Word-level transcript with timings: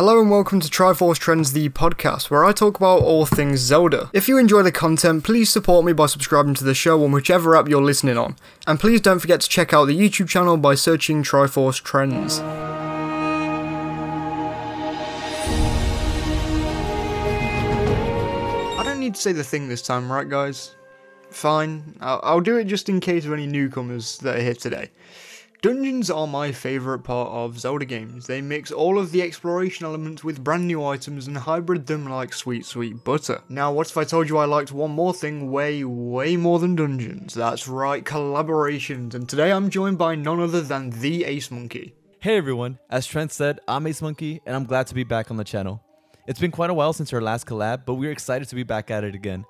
Hello 0.00 0.18
and 0.18 0.30
welcome 0.30 0.60
to 0.60 0.68
Triforce 0.70 1.18
Trends, 1.18 1.52
the 1.52 1.68
podcast, 1.68 2.30
where 2.30 2.42
I 2.42 2.52
talk 2.52 2.78
about 2.78 3.02
all 3.02 3.26
things 3.26 3.60
Zelda. 3.60 4.08
If 4.14 4.28
you 4.28 4.38
enjoy 4.38 4.62
the 4.62 4.72
content, 4.72 5.24
please 5.24 5.50
support 5.50 5.84
me 5.84 5.92
by 5.92 6.06
subscribing 6.06 6.54
to 6.54 6.64
the 6.64 6.72
show 6.72 7.04
on 7.04 7.12
whichever 7.12 7.54
app 7.54 7.68
you're 7.68 7.82
listening 7.82 8.16
on. 8.16 8.36
And 8.66 8.80
please 8.80 9.02
don't 9.02 9.18
forget 9.18 9.42
to 9.42 9.48
check 9.50 9.74
out 9.74 9.84
the 9.84 9.94
YouTube 9.94 10.30
channel 10.30 10.56
by 10.56 10.74
searching 10.74 11.22
Triforce 11.22 11.82
Trends. 11.82 12.40
I 18.78 18.82
don't 18.82 19.00
need 19.00 19.16
to 19.16 19.20
say 19.20 19.32
the 19.32 19.44
thing 19.44 19.68
this 19.68 19.82
time, 19.82 20.10
right, 20.10 20.26
guys? 20.26 20.76
Fine, 21.28 21.98
I'll, 22.00 22.20
I'll 22.22 22.40
do 22.40 22.56
it 22.56 22.64
just 22.64 22.88
in 22.88 23.00
case 23.00 23.26
of 23.26 23.34
any 23.34 23.46
newcomers 23.46 24.16
that 24.20 24.38
are 24.38 24.42
here 24.42 24.54
today. 24.54 24.88
Dungeons 25.62 26.10
are 26.10 26.26
my 26.26 26.52
favourite 26.52 27.04
part 27.04 27.28
of 27.28 27.60
Zelda 27.60 27.84
games. 27.84 28.26
They 28.26 28.40
mix 28.40 28.72
all 28.72 28.98
of 28.98 29.12
the 29.12 29.20
exploration 29.20 29.84
elements 29.84 30.24
with 30.24 30.42
brand 30.42 30.66
new 30.66 30.82
items 30.82 31.26
and 31.26 31.36
hybrid 31.36 31.86
them 31.86 32.08
like 32.08 32.32
sweet 32.32 32.64
sweet 32.64 33.04
butter. 33.04 33.42
Now 33.50 33.70
what 33.70 33.90
if 33.90 33.98
I 33.98 34.04
told 34.04 34.30
you 34.30 34.38
I 34.38 34.46
liked 34.46 34.72
one 34.72 34.92
more 34.92 35.12
thing 35.12 35.52
way, 35.52 35.84
way 35.84 36.36
more 36.36 36.60
than 36.60 36.76
dungeons? 36.76 37.34
That's 37.34 37.68
right, 37.68 38.02
collaborations, 38.02 39.12
and 39.12 39.28
today 39.28 39.52
I'm 39.52 39.68
joined 39.68 39.98
by 39.98 40.14
none 40.14 40.40
other 40.40 40.62
than 40.62 40.88
the 40.88 41.24
Ace 41.26 41.50
Monkey. 41.50 41.92
Hey 42.20 42.38
everyone, 42.38 42.78
as 42.88 43.04
Trent 43.04 43.30
said, 43.30 43.60
I'm 43.68 43.86
Ace 43.86 44.00
Monkey 44.00 44.40
and 44.46 44.56
I'm 44.56 44.64
glad 44.64 44.86
to 44.86 44.94
be 44.94 45.04
back 45.04 45.30
on 45.30 45.36
the 45.36 45.44
channel. 45.44 45.82
It's 46.26 46.40
been 46.40 46.52
quite 46.52 46.70
a 46.70 46.74
while 46.74 46.94
since 46.94 47.12
our 47.12 47.20
last 47.20 47.46
collab, 47.46 47.84
but 47.84 47.96
we're 47.96 48.12
excited 48.12 48.48
to 48.48 48.54
be 48.54 48.62
back 48.62 48.90
at 48.90 49.04
it 49.04 49.14
again. 49.14 49.44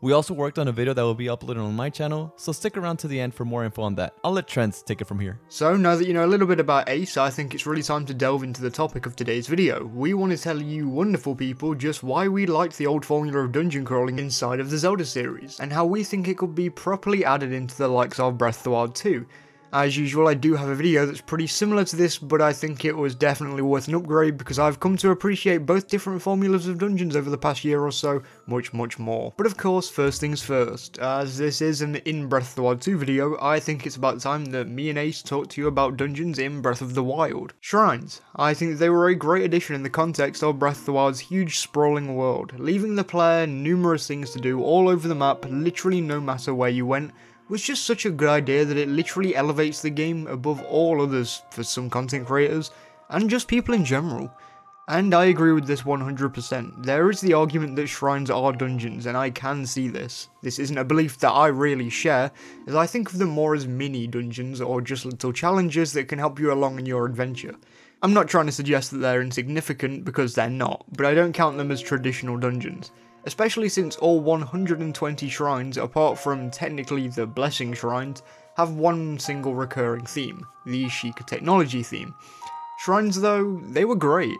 We 0.00 0.12
also 0.12 0.32
worked 0.32 0.60
on 0.60 0.68
a 0.68 0.72
video 0.72 0.94
that 0.94 1.02
will 1.02 1.16
be 1.16 1.26
uploaded 1.26 1.58
on 1.58 1.74
my 1.74 1.90
channel, 1.90 2.32
so 2.36 2.52
stick 2.52 2.76
around 2.76 2.98
to 2.98 3.08
the 3.08 3.18
end 3.18 3.34
for 3.34 3.44
more 3.44 3.64
info 3.64 3.82
on 3.82 3.96
that. 3.96 4.14
I'll 4.22 4.30
let 4.30 4.46
Trent 4.46 4.80
take 4.86 5.00
it 5.00 5.06
from 5.08 5.18
here. 5.18 5.40
So 5.48 5.76
now 5.76 5.96
that 5.96 6.06
you 6.06 6.14
know 6.14 6.24
a 6.24 6.28
little 6.28 6.46
bit 6.46 6.60
about 6.60 6.88
Ace, 6.88 7.16
I 7.16 7.30
think 7.30 7.52
it's 7.52 7.66
really 7.66 7.82
time 7.82 8.06
to 8.06 8.14
delve 8.14 8.44
into 8.44 8.62
the 8.62 8.70
topic 8.70 9.06
of 9.06 9.16
today's 9.16 9.48
video. 9.48 9.84
We 9.86 10.14
want 10.14 10.30
to 10.30 10.38
tell 10.38 10.62
you 10.62 10.88
wonderful 10.88 11.34
people 11.34 11.74
just 11.74 12.04
why 12.04 12.28
we 12.28 12.46
liked 12.46 12.78
the 12.78 12.86
old 12.86 13.04
formula 13.04 13.40
of 13.40 13.50
dungeon 13.50 13.84
crawling 13.84 14.20
inside 14.20 14.60
of 14.60 14.70
the 14.70 14.78
Zelda 14.78 15.04
series, 15.04 15.58
and 15.58 15.72
how 15.72 15.84
we 15.84 16.04
think 16.04 16.28
it 16.28 16.38
could 16.38 16.54
be 16.54 16.70
properly 16.70 17.24
added 17.24 17.52
into 17.52 17.76
the 17.76 17.88
likes 17.88 18.20
of 18.20 18.38
Breath 18.38 18.58
of 18.58 18.62
the 18.62 18.70
Wild 18.70 18.94
2. 18.94 19.26
As 19.70 19.98
usual, 19.98 20.28
I 20.28 20.34
do 20.34 20.54
have 20.54 20.70
a 20.70 20.74
video 20.74 21.04
that's 21.04 21.20
pretty 21.20 21.46
similar 21.46 21.84
to 21.84 21.94
this, 21.96 22.16
but 22.16 22.40
I 22.40 22.54
think 22.54 22.86
it 22.86 22.96
was 22.96 23.14
definitely 23.14 23.60
worth 23.60 23.86
an 23.86 23.96
upgrade 23.96 24.38
because 24.38 24.58
I've 24.58 24.80
come 24.80 24.96
to 24.96 25.10
appreciate 25.10 25.66
both 25.66 25.88
different 25.88 26.22
formulas 26.22 26.66
of 26.66 26.78
dungeons 26.78 27.14
over 27.14 27.28
the 27.28 27.36
past 27.36 27.64
year 27.64 27.82
or 27.82 27.92
so, 27.92 28.22
much, 28.46 28.72
much 28.72 28.98
more. 28.98 29.34
But 29.36 29.44
of 29.44 29.58
course, 29.58 29.90
first 29.90 30.22
things 30.22 30.42
first, 30.42 30.98
as 31.00 31.36
this 31.36 31.60
is 31.60 31.82
an 31.82 31.96
In 31.96 32.28
Breath 32.28 32.48
of 32.48 32.54
the 32.54 32.62
Wild 32.62 32.80
2 32.80 32.96
video, 32.96 33.36
I 33.42 33.60
think 33.60 33.84
it's 33.84 33.96
about 33.96 34.20
time 34.20 34.46
that 34.46 34.68
me 34.68 34.88
and 34.88 34.98
Ace 34.98 35.22
talk 35.22 35.50
to 35.50 35.60
you 35.60 35.66
about 35.66 35.98
dungeons 35.98 36.38
in 36.38 36.62
Breath 36.62 36.80
of 36.80 36.94
the 36.94 37.04
Wild. 37.04 37.52
Shrines. 37.60 38.22
I 38.36 38.54
think 38.54 38.78
they 38.78 38.88
were 38.88 39.08
a 39.08 39.14
great 39.14 39.44
addition 39.44 39.74
in 39.74 39.82
the 39.82 39.90
context 39.90 40.42
of 40.42 40.58
Breath 40.58 40.78
of 40.78 40.86
the 40.86 40.92
Wild's 40.94 41.20
huge 41.20 41.58
sprawling 41.58 42.14
world, 42.14 42.58
leaving 42.58 42.94
the 42.94 43.04
player 43.04 43.46
numerous 43.46 44.06
things 44.06 44.30
to 44.30 44.40
do 44.40 44.62
all 44.62 44.88
over 44.88 45.06
the 45.06 45.14
map, 45.14 45.44
literally 45.46 46.00
no 46.00 46.22
matter 46.22 46.54
where 46.54 46.70
you 46.70 46.86
went, 46.86 47.12
was 47.48 47.62
just 47.62 47.86
such 47.86 48.04
a 48.04 48.10
good 48.10 48.28
idea 48.28 48.64
that 48.64 48.76
it 48.76 48.88
literally 48.88 49.34
elevates 49.34 49.80
the 49.80 49.90
game 49.90 50.26
above 50.26 50.62
all 50.62 51.00
others 51.00 51.42
for 51.50 51.62
some 51.62 51.88
content 51.88 52.26
creators 52.26 52.70
and 53.10 53.30
just 53.30 53.48
people 53.48 53.74
in 53.74 53.84
general. 53.84 54.30
And 54.88 55.14
I 55.14 55.26
agree 55.26 55.52
with 55.52 55.66
this 55.66 55.82
100%. 55.82 56.82
There 56.82 57.10
is 57.10 57.20
the 57.20 57.34
argument 57.34 57.76
that 57.76 57.88
shrines 57.88 58.30
are 58.30 58.52
dungeons, 58.52 59.04
and 59.04 59.18
I 59.18 59.28
can 59.28 59.66
see 59.66 59.86
this. 59.86 60.28
This 60.42 60.58
isn't 60.58 60.78
a 60.78 60.84
belief 60.84 61.18
that 61.18 61.30
I 61.30 61.48
really 61.48 61.90
share, 61.90 62.30
as 62.66 62.74
I 62.74 62.86
think 62.86 63.10
of 63.10 63.18
them 63.18 63.28
more 63.28 63.54
as 63.54 63.66
mini 63.66 64.06
dungeons 64.06 64.62
or 64.62 64.80
just 64.80 65.04
little 65.04 65.32
challenges 65.32 65.92
that 65.92 66.08
can 66.08 66.18
help 66.18 66.38
you 66.38 66.52
along 66.52 66.78
in 66.78 66.86
your 66.86 67.04
adventure. 67.04 67.54
I'm 68.02 68.14
not 68.14 68.28
trying 68.28 68.46
to 68.46 68.52
suggest 68.52 68.90
that 68.90 68.98
they're 68.98 69.20
insignificant 69.20 70.06
because 70.06 70.34
they're 70.34 70.48
not, 70.48 70.86
but 70.96 71.04
I 71.04 71.12
don't 71.12 71.34
count 71.34 71.58
them 71.58 71.70
as 71.70 71.82
traditional 71.82 72.38
dungeons 72.38 72.90
especially 73.28 73.68
since 73.68 73.96
all 73.96 74.20
120 74.20 75.28
shrines, 75.28 75.76
apart 75.76 76.18
from 76.18 76.50
technically 76.50 77.08
the 77.08 77.26
Blessing 77.26 77.74
shrines, 77.74 78.22
have 78.56 78.72
one 78.72 79.18
single 79.18 79.54
recurring 79.54 80.06
theme, 80.06 80.46
the 80.64 80.86
Sheikah 80.86 81.26
Technology 81.26 81.82
theme. 81.82 82.14
Shrines 82.78 83.20
though, 83.20 83.60
they 83.66 83.84
were 83.84 83.96
great. 83.96 84.38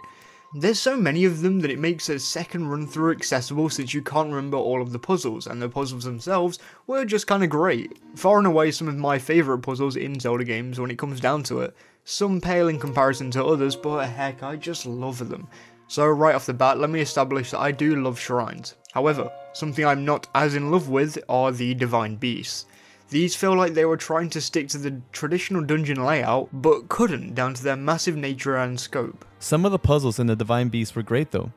There's 0.54 0.80
so 0.80 0.96
many 0.96 1.26
of 1.26 1.42
them 1.42 1.60
that 1.60 1.70
it 1.70 1.78
makes 1.78 2.08
a 2.08 2.18
second 2.18 2.68
run 2.68 2.86
through 2.86 3.12
accessible 3.12 3.68
since 3.68 3.92
you 3.92 4.00
can't 4.00 4.30
remember 4.30 4.56
all 4.56 4.80
of 4.80 4.92
the 4.92 4.98
puzzles, 4.98 5.46
and 5.46 5.60
the 5.60 5.68
puzzles 5.68 6.04
themselves 6.04 6.58
were 6.86 7.04
just 7.04 7.26
kinda 7.26 7.46
great. 7.46 7.98
Far 8.14 8.38
and 8.38 8.46
away 8.46 8.70
some 8.70 8.88
of 8.88 8.96
my 8.96 9.18
favourite 9.18 9.60
puzzles 9.60 9.96
in 9.96 10.18
Zelda 10.18 10.44
games 10.44 10.80
when 10.80 10.90
it 10.90 10.98
comes 10.98 11.20
down 11.20 11.42
to 11.42 11.60
it. 11.60 11.76
Some 12.04 12.40
pale 12.40 12.68
in 12.68 12.78
comparison 12.78 13.30
to 13.32 13.44
others, 13.44 13.76
but 13.76 14.06
heck, 14.06 14.42
I 14.42 14.56
just 14.56 14.86
love 14.86 15.28
them. 15.28 15.46
So 15.88 16.06
right 16.06 16.34
off 16.34 16.46
the 16.46 16.54
bat, 16.54 16.78
let 16.78 16.90
me 16.90 17.00
establish 17.00 17.50
that 17.50 17.60
I 17.60 17.72
do 17.72 17.96
love 17.96 18.20
shrines. 18.20 18.74
However, 18.92 19.32
something 19.54 19.84
I'm 19.84 20.04
not 20.04 20.26
as 20.34 20.54
in 20.54 20.70
love 20.70 20.90
with 20.90 21.18
are 21.28 21.50
the 21.50 21.74
Divine 21.74 22.16
Beasts. 22.16 22.66
These 23.08 23.34
feel 23.34 23.56
like 23.56 23.72
they 23.72 23.86
were 23.86 23.96
trying 23.96 24.28
to 24.30 24.40
stick 24.40 24.68
to 24.68 24.78
the 24.78 25.00
traditional 25.12 25.64
dungeon 25.64 26.04
layout, 26.04 26.50
but 26.52 26.90
couldn't 26.90 27.34
down 27.34 27.54
to 27.54 27.64
their 27.64 27.74
massive 27.74 28.16
nature 28.16 28.58
and 28.58 28.78
scope. 28.78 29.24
Some 29.38 29.64
of 29.64 29.72
the 29.72 29.78
puzzles 29.78 30.18
in 30.18 30.26
the 30.26 30.36
Divine 30.36 30.68
Beasts 30.68 30.94
were 30.94 31.02
great 31.02 31.30
though. 31.30 31.50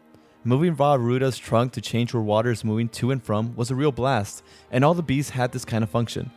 Moving 0.45 0.73
Vah 0.73 0.95
Ruta's 0.95 1.37
trunk 1.37 1.73
to 1.73 1.81
change 1.81 2.13
where 2.13 2.23
water 2.23 2.51
is 2.51 2.63
moving 2.63 2.87
to 2.89 3.11
and 3.11 3.21
from 3.21 3.53
was 3.57 3.69
a 3.69 3.75
real 3.75 3.91
blast, 3.91 4.43
and 4.71 4.85
all 4.85 4.93
the 4.93 5.03
beasts 5.03 5.31
had 5.31 5.51
this 5.51 5.65
kind 5.65 5.83
of 5.83 5.89
function. 5.89 6.31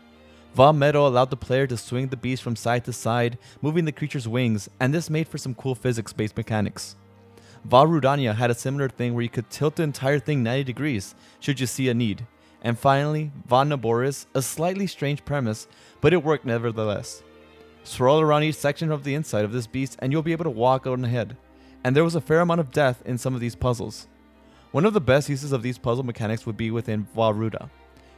Vah 0.54 0.72
Medoh 0.72 1.06
allowed 1.06 1.30
the 1.30 1.36
player 1.36 1.68
to 1.68 1.76
swing 1.76 2.08
the 2.08 2.16
beast 2.16 2.42
from 2.42 2.56
side 2.56 2.84
to 2.84 2.92
side, 2.92 3.38
moving 3.62 3.84
the 3.84 3.92
creature's 3.92 4.28
wings, 4.28 4.68
and 4.80 4.92
this 4.92 5.08
made 5.08 5.28
for 5.28 5.38
some 5.38 5.54
cool 5.54 5.76
physics-based 5.76 6.36
mechanics. 6.36 6.96
Vah 7.64 7.86
Rudania 7.86 8.34
had 8.34 8.50
a 8.50 8.54
similar 8.54 8.90
thing 8.90 9.14
where 9.14 9.22
you 9.22 9.30
could 9.30 9.48
tilt 9.48 9.76
the 9.76 9.82
entire 9.82 10.18
thing 10.18 10.42
90 10.42 10.64
degrees 10.64 11.14
should 11.40 11.58
you 11.58 11.66
see 11.66 11.88
a 11.88 11.94
need. 11.94 12.26
And 12.60 12.78
finally, 12.78 13.30
Vah 13.46 13.64
Naboris, 13.64 14.26
a 14.34 14.42
slightly 14.42 14.86
strange 14.86 15.24
premise, 15.24 15.66
but 16.02 16.12
it 16.12 16.22
worked 16.22 16.44
nevertheless. 16.44 17.22
Swirl 17.82 18.20
around 18.20 18.42
each 18.42 18.56
section 18.56 18.92
of 18.92 19.04
the 19.04 19.14
inside 19.14 19.46
of 19.46 19.52
this 19.52 19.66
beast 19.66 19.96
and 20.00 20.12
you'll 20.12 20.22
be 20.22 20.32
able 20.32 20.44
to 20.44 20.50
walk 20.50 20.86
on 20.86 21.04
ahead. 21.04 21.36
And 21.82 21.96
there 21.96 22.04
was 22.04 22.14
a 22.14 22.20
fair 22.20 22.40
amount 22.40 22.60
of 22.60 22.70
death 22.70 23.02
in 23.06 23.16
some 23.16 23.34
of 23.34 23.40
these 23.40 23.54
puzzles. 23.54 24.08
One 24.70 24.84
of 24.84 24.92
the 24.92 25.00
best 25.00 25.28
uses 25.28 25.52
of 25.52 25.62
these 25.62 25.78
puzzle 25.78 26.04
mechanics 26.04 26.44
would 26.44 26.56
be 26.56 26.70
within 26.70 27.06
Vah 27.14 27.30
Ruta. 27.30 27.70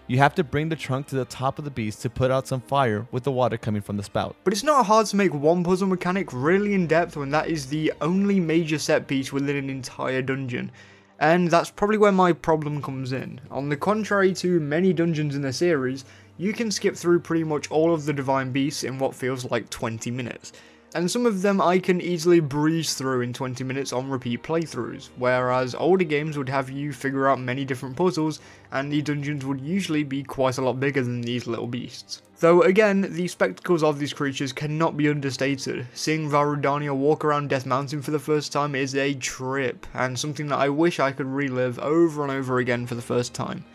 You 0.09 0.19
have 0.19 0.37
to 0.37 0.45
bring 0.45 0.69
the 0.69 0.77
trunk 0.77 1.09
to 1.09 1.17
the 1.17 1.25
top 1.25 1.59
of 1.59 1.65
the 1.65 1.71
beast 1.71 2.01
to 2.03 2.11
put 2.11 2.31
out 2.31 2.47
some 2.47 2.61
fire 2.61 3.09
with 3.11 3.25
the 3.25 3.33
water 3.33 3.57
coming 3.57 3.83
from 3.83 3.97
the 3.97 4.05
spout. 4.05 4.37
But 4.45 4.53
it's 4.53 4.63
not 4.63 4.87
hard 4.87 5.07
to 5.07 5.17
make 5.17 5.35
one 5.35 5.65
puzzle 5.65 5.89
mechanic 5.89 6.29
really 6.33 6.75
in 6.75 6.87
depth 6.87 7.17
when 7.17 7.31
that 7.33 7.49
is 7.49 7.67
the 7.67 7.93
only 8.01 8.39
major 8.39 8.79
set 8.79 9.09
piece 9.09 9.33
within 9.33 9.57
an 9.57 9.69
entire 9.69 10.23
dungeon. 10.23 10.71
And 11.19 11.51
that's 11.51 11.71
probably 11.71 11.99
where 11.99 12.13
my 12.13 12.33
problem 12.33 12.81
comes 12.83 13.11
in. 13.11 13.41
On 13.51 13.69
the 13.69 13.77
contrary 13.77 14.33
to 14.35 14.61
many 14.61 14.93
dungeons 14.93 15.35
in 15.35 15.43
the 15.43 15.53
series, 15.53 16.05
you 16.39 16.53
can 16.53 16.71
skip 16.71 16.95
through 16.95 17.19
pretty 17.19 17.43
much 17.43 17.69
all 17.73 17.93
of 17.93 18.05
the 18.05 18.13
Divine 18.13 18.53
Beasts 18.53 18.85
in 18.85 19.01
what 19.01 19.13
feels 19.13 19.51
like 19.51 19.71
20 19.71 20.13
minutes 20.13 20.53
and 20.97 21.11
some 21.11 21.27
of 21.27 21.43
them 21.43 21.61
I 21.61 21.79
can 21.79 22.01
easily 22.01 22.41
breeze 22.41 22.95
through 22.95 23.21
in 23.21 23.35
20 23.35 23.63
minutes 23.65 23.93
on 23.93 24.09
repeat 24.09 24.43
playthroughs, 24.43 25.11
whereas 25.19 25.75
older 25.75 26.05
games 26.05 26.39
would 26.39 26.49
have 26.49 26.71
you 26.71 26.91
figure 26.91 27.29
out 27.29 27.39
many 27.39 27.67
different 27.67 27.97
puzzles, 27.97 28.41
and 28.73 28.91
the 28.91 29.03
dungeons 29.03 29.45
would 29.45 29.61
usually 29.61 30.05
be 30.05 30.23
quite 30.23 30.57
a 30.57 30.63
lot 30.63 30.81
bigger 30.81 31.03
than 31.03 31.21
these 31.21 31.47
little 31.47 31.67
beasts. 31.67 32.23
Though 32.41 32.63
again, 32.63 33.09
the 33.11 33.29
spectacles 33.29 33.83
of 33.83 33.99
these 33.99 34.15
creatures 34.15 34.55
cannot 34.55 34.97
be 34.97 35.11
understated. 35.11 35.87
Seeing 35.93 36.31
Vah 36.31 36.45
Rudania 36.45 36.97
walk 36.97 37.27
around 37.27 37.51
Death 37.51 37.67
Mountain 37.67 38.01
for 38.01 38.11
the 38.11 38.19
first 38.19 38.51
time 38.51 38.75
is 38.75 38.95
a 38.95 39.13
trip, 39.13 39.87
and 39.93 40.19
something 40.19 40.47
that 40.47 40.59
I 40.59 40.71
wish 40.71 40.99
I 40.99 41.13
could 41.13 41.27
relive 41.27 41.79
over 41.79 42.23
and 42.23 42.33
over 42.33 42.57
again 42.57 42.87
for 42.87 42.95
the 42.95 43.03
first 43.03 43.35
time. 43.35 43.67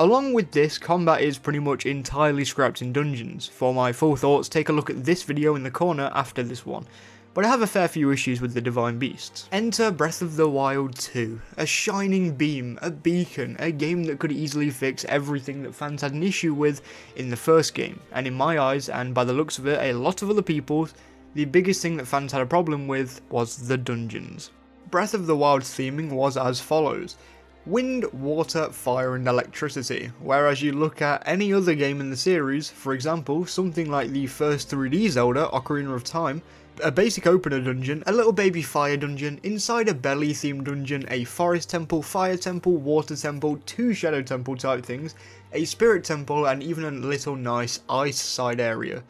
Along 0.00 0.32
with 0.32 0.52
this, 0.52 0.78
combat 0.78 1.22
is 1.22 1.38
pretty 1.38 1.58
much 1.58 1.84
entirely 1.84 2.44
scrapped 2.44 2.82
in 2.82 2.92
dungeons. 2.92 3.48
For 3.48 3.74
my 3.74 3.90
full 3.90 4.14
thoughts, 4.14 4.48
take 4.48 4.68
a 4.68 4.72
look 4.72 4.88
at 4.90 5.04
this 5.04 5.24
video 5.24 5.56
in 5.56 5.64
the 5.64 5.72
corner 5.72 6.08
after 6.14 6.44
this 6.44 6.64
one. 6.64 6.86
But 7.34 7.44
I 7.44 7.48
have 7.48 7.62
a 7.62 7.66
fair 7.66 7.88
few 7.88 8.12
issues 8.12 8.40
with 8.40 8.54
the 8.54 8.60
Divine 8.60 9.00
Beasts. 9.00 9.48
Enter 9.50 9.90
Breath 9.90 10.22
of 10.22 10.36
the 10.36 10.48
Wild 10.48 10.94
2. 10.94 11.40
A 11.56 11.66
shining 11.66 12.36
beam, 12.36 12.78
a 12.80 12.92
beacon, 12.92 13.56
a 13.58 13.72
game 13.72 14.04
that 14.04 14.20
could 14.20 14.30
easily 14.30 14.70
fix 14.70 15.04
everything 15.08 15.64
that 15.64 15.74
fans 15.74 16.02
had 16.02 16.12
an 16.12 16.22
issue 16.22 16.54
with 16.54 16.80
in 17.16 17.28
the 17.28 17.36
first 17.36 17.74
game. 17.74 17.98
And 18.12 18.24
in 18.24 18.34
my 18.34 18.60
eyes, 18.60 18.88
and 18.88 19.12
by 19.12 19.24
the 19.24 19.32
looks 19.32 19.58
of 19.58 19.66
it, 19.66 19.82
a 19.82 19.98
lot 19.98 20.22
of 20.22 20.30
other 20.30 20.42
people's, 20.42 20.94
the 21.34 21.44
biggest 21.44 21.82
thing 21.82 21.96
that 21.96 22.06
fans 22.06 22.30
had 22.30 22.42
a 22.42 22.46
problem 22.46 22.86
with 22.86 23.20
was 23.30 23.66
the 23.66 23.76
dungeons. 23.76 24.52
Breath 24.92 25.12
of 25.12 25.26
the 25.26 25.36
Wild's 25.36 25.70
theming 25.70 26.12
was 26.12 26.36
as 26.36 26.60
follows 26.60 27.16
wind, 27.66 28.04
water, 28.12 28.70
fire 28.70 29.14
and 29.14 29.28
electricity, 29.28 30.10
whereas 30.20 30.62
you 30.62 30.72
look 30.72 31.02
at 31.02 31.22
any 31.26 31.52
other 31.52 31.74
game 31.74 32.00
in 32.00 32.10
the 32.10 32.16
series, 32.16 32.70
for 32.70 32.94
example, 32.94 33.44
something 33.46 33.90
like 33.90 34.10
the 34.10 34.26
first 34.26 34.70
3D 34.70 35.10
Zelda, 35.10 35.48
Ocarina 35.52 35.94
of 35.94 36.04
Time, 36.04 36.40
a 36.82 36.90
basic 36.90 37.26
opener 37.26 37.60
dungeon, 37.60 38.02
a 38.06 38.12
little 38.12 38.32
baby 38.32 38.62
fire 38.62 38.96
dungeon, 38.96 39.40
inside 39.42 39.88
a 39.88 39.94
belly 39.94 40.32
themed 40.32 40.64
dungeon, 40.64 41.04
a 41.08 41.24
forest 41.24 41.70
temple, 41.70 42.02
fire 42.02 42.36
temple, 42.36 42.76
water 42.76 43.16
temple, 43.16 43.58
two 43.66 43.92
shadow 43.92 44.22
temple 44.22 44.56
type 44.56 44.84
things, 44.84 45.14
a 45.52 45.64
spirit 45.64 46.04
temple, 46.04 46.46
and 46.46 46.62
even 46.62 46.84
a 46.84 46.90
little 46.90 47.36
nice 47.36 47.80
ice 47.88 48.20
side 48.20 48.60
area. 48.60 49.02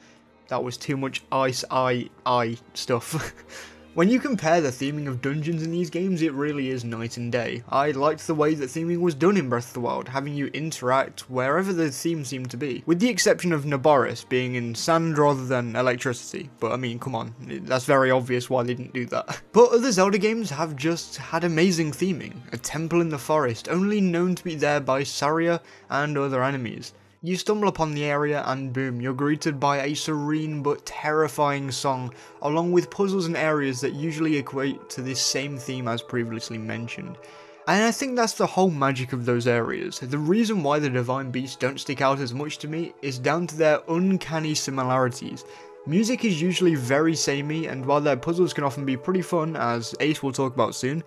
That 0.49 0.65
was 0.65 0.77
too 0.77 0.97
much 0.97 1.23
ice, 1.31 1.65
I, 1.71 2.09
I 2.25 2.56
stuff. 2.75 3.35
When 3.99 4.11
you 4.11 4.21
compare 4.21 4.61
the 4.61 4.69
theming 4.69 5.09
of 5.09 5.21
dungeons 5.21 5.65
in 5.65 5.73
these 5.73 5.91
games, 5.91 6.23
it 6.23 6.33
really 6.33 6.69
is 6.69 6.85
night 6.85 7.17
and 7.17 7.33
day. 7.33 7.65
I 7.69 7.91
liked 7.91 8.25
the 8.29 8.35
way 8.37 8.55
that 8.55 8.71
theming 8.71 9.00
was 9.00 9.17
done 9.17 9.37
in 9.37 9.49
Breath 9.49 9.67
of 9.67 9.73
the 9.73 9.81
Wild, 9.81 10.06
having 10.06 10.35
you 10.35 10.47
interact 10.55 11.29
wherever 11.29 11.73
the 11.73 11.91
theme 11.91 12.25
seemed 12.25 12.49
to 12.53 12.56
be, 12.56 12.85
with 12.87 13.00
the 13.00 13.09
exception 13.09 13.53
of 13.53 13.65
Naboris 13.65 14.23
being 14.29 14.55
in 14.55 14.77
sand 14.77 15.19
rather 15.19 15.45
than 15.45 15.75
electricity, 15.75 16.49
but 16.61 16.71
I 16.71 16.77
mean, 16.77 17.00
come 17.00 17.17
on, 17.17 17.35
that's 17.65 17.87
very 17.87 18.12
obvious 18.12 18.49
why 18.49 18.62
they 18.62 18.73
didn't 18.73 18.95
do 18.95 19.05
that. 19.06 19.41
But 19.53 19.73
other 19.73 19.91
Zelda 19.91 20.19
games 20.19 20.50
have 20.50 20.77
just 20.77 21.17
had 21.17 21.43
amazing 21.43 21.91
theming, 21.91 22.35
a 22.53 22.56
temple 22.56 23.00
in 23.00 23.09
the 23.09 23.19
forest, 23.19 23.69
only 23.69 24.00
known 24.00 24.37
to 24.37 24.45
be 24.45 24.55
there 24.55 24.79
by 24.79 25.03
Saria 25.03 25.61
and 25.91 26.17
other 26.17 26.45
enemies. 26.45 26.93
You 27.20 27.37
stumble 27.37 27.67
upon 27.67 27.94
the 27.94 28.05
area 28.05 28.44
and 28.47 28.73
boom, 28.73 29.00
you're 29.00 29.12
greeted 29.12 29.59
by 29.59 29.82
a 29.82 29.94
serene 29.94 30.62
but 30.62 30.87
terrifying 30.87 31.69
song, 31.73 32.15
along 32.43 32.70
with 32.70 32.91
puzzles 32.91 33.26
and 33.26 33.37
areas 33.37 33.81
that 33.81 33.94
usually 33.94 34.37
equate 34.37 34.88
to 34.91 35.03
this 35.03 35.20
same 35.20 35.59
theme 35.59 35.88
as 35.88 36.00
previously 36.00 36.59
mentioned. 36.59 37.19
And 37.67 37.82
I 37.82 37.91
think 37.91 38.15
that's 38.15 38.35
the 38.35 38.47
whole 38.47 38.70
magic 38.70 39.12
of 39.12 39.25
those 39.25 39.49
areas. 39.49 39.99
The 39.99 40.17
reason 40.17 40.62
why 40.62 40.79
the 40.79 40.88
Divine 40.88 41.32
Beasts 41.32 41.56
don't 41.56 41.81
stick 41.81 42.00
out 42.00 42.20
as 42.20 42.32
much 42.32 42.59
to 42.59 42.69
me 42.69 42.94
is 43.03 43.19
down 43.19 43.49
to 43.49 43.56
their 43.56 43.81
uncanny 43.88 44.55
similarities. 44.55 45.44
Music 45.87 46.25
is 46.25 46.41
usually 46.41 46.76
very 46.76 47.17
samey, 47.17 47.67
and 47.67 47.85
while 47.85 48.00
their 48.00 48.17
puzzles 48.17 48.53
can 48.53 48.62
often 48.62 48.87
be 48.87 48.97
pretty 48.97 49.23
fun, 49.23 49.56
as 49.56 49.93
Ace 49.99 50.23
will 50.23 50.31
talk 50.31 50.55
about 50.55 50.76
soon, 50.76 51.03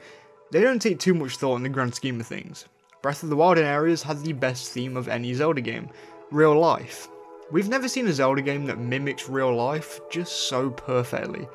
they 0.52 0.60
don't 0.60 0.82
take 0.82 1.00
too 1.00 1.14
much 1.14 1.38
thought 1.38 1.56
in 1.56 1.64
the 1.64 1.70
grand 1.70 1.96
scheme 1.96 2.20
of 2.20 2.28
things. 2.28 2.66
Breath 3.02 3.24
of 3.24 3.30
the 3.30 3.36
Wild 3.36 3.58
in 3.58 3.66
areas 3.66 4.04
had 4.04 4.20
the 4.20 4.34
best 4.34 4.72
theme 4.72 4.96
of 4.96 5.08
any 5.08 5.34
Zelda 5.34 5.60
game, 5.60 5.90
real 6.30 6.60
life. 6.60 7.08
We've 7.52 7.68
never 7.68 7.88
seen 7.88 8.08
a 8.08 8.14
Zelda 8.14 8.44
game 8.44 8.66
that 8.68 8.78
mimics 8.78 9.28
real 9.28 9.56
life 9.56 10.00
just 10.12 10.48
so 10.48 10.70
perfectly. 10.70 11.48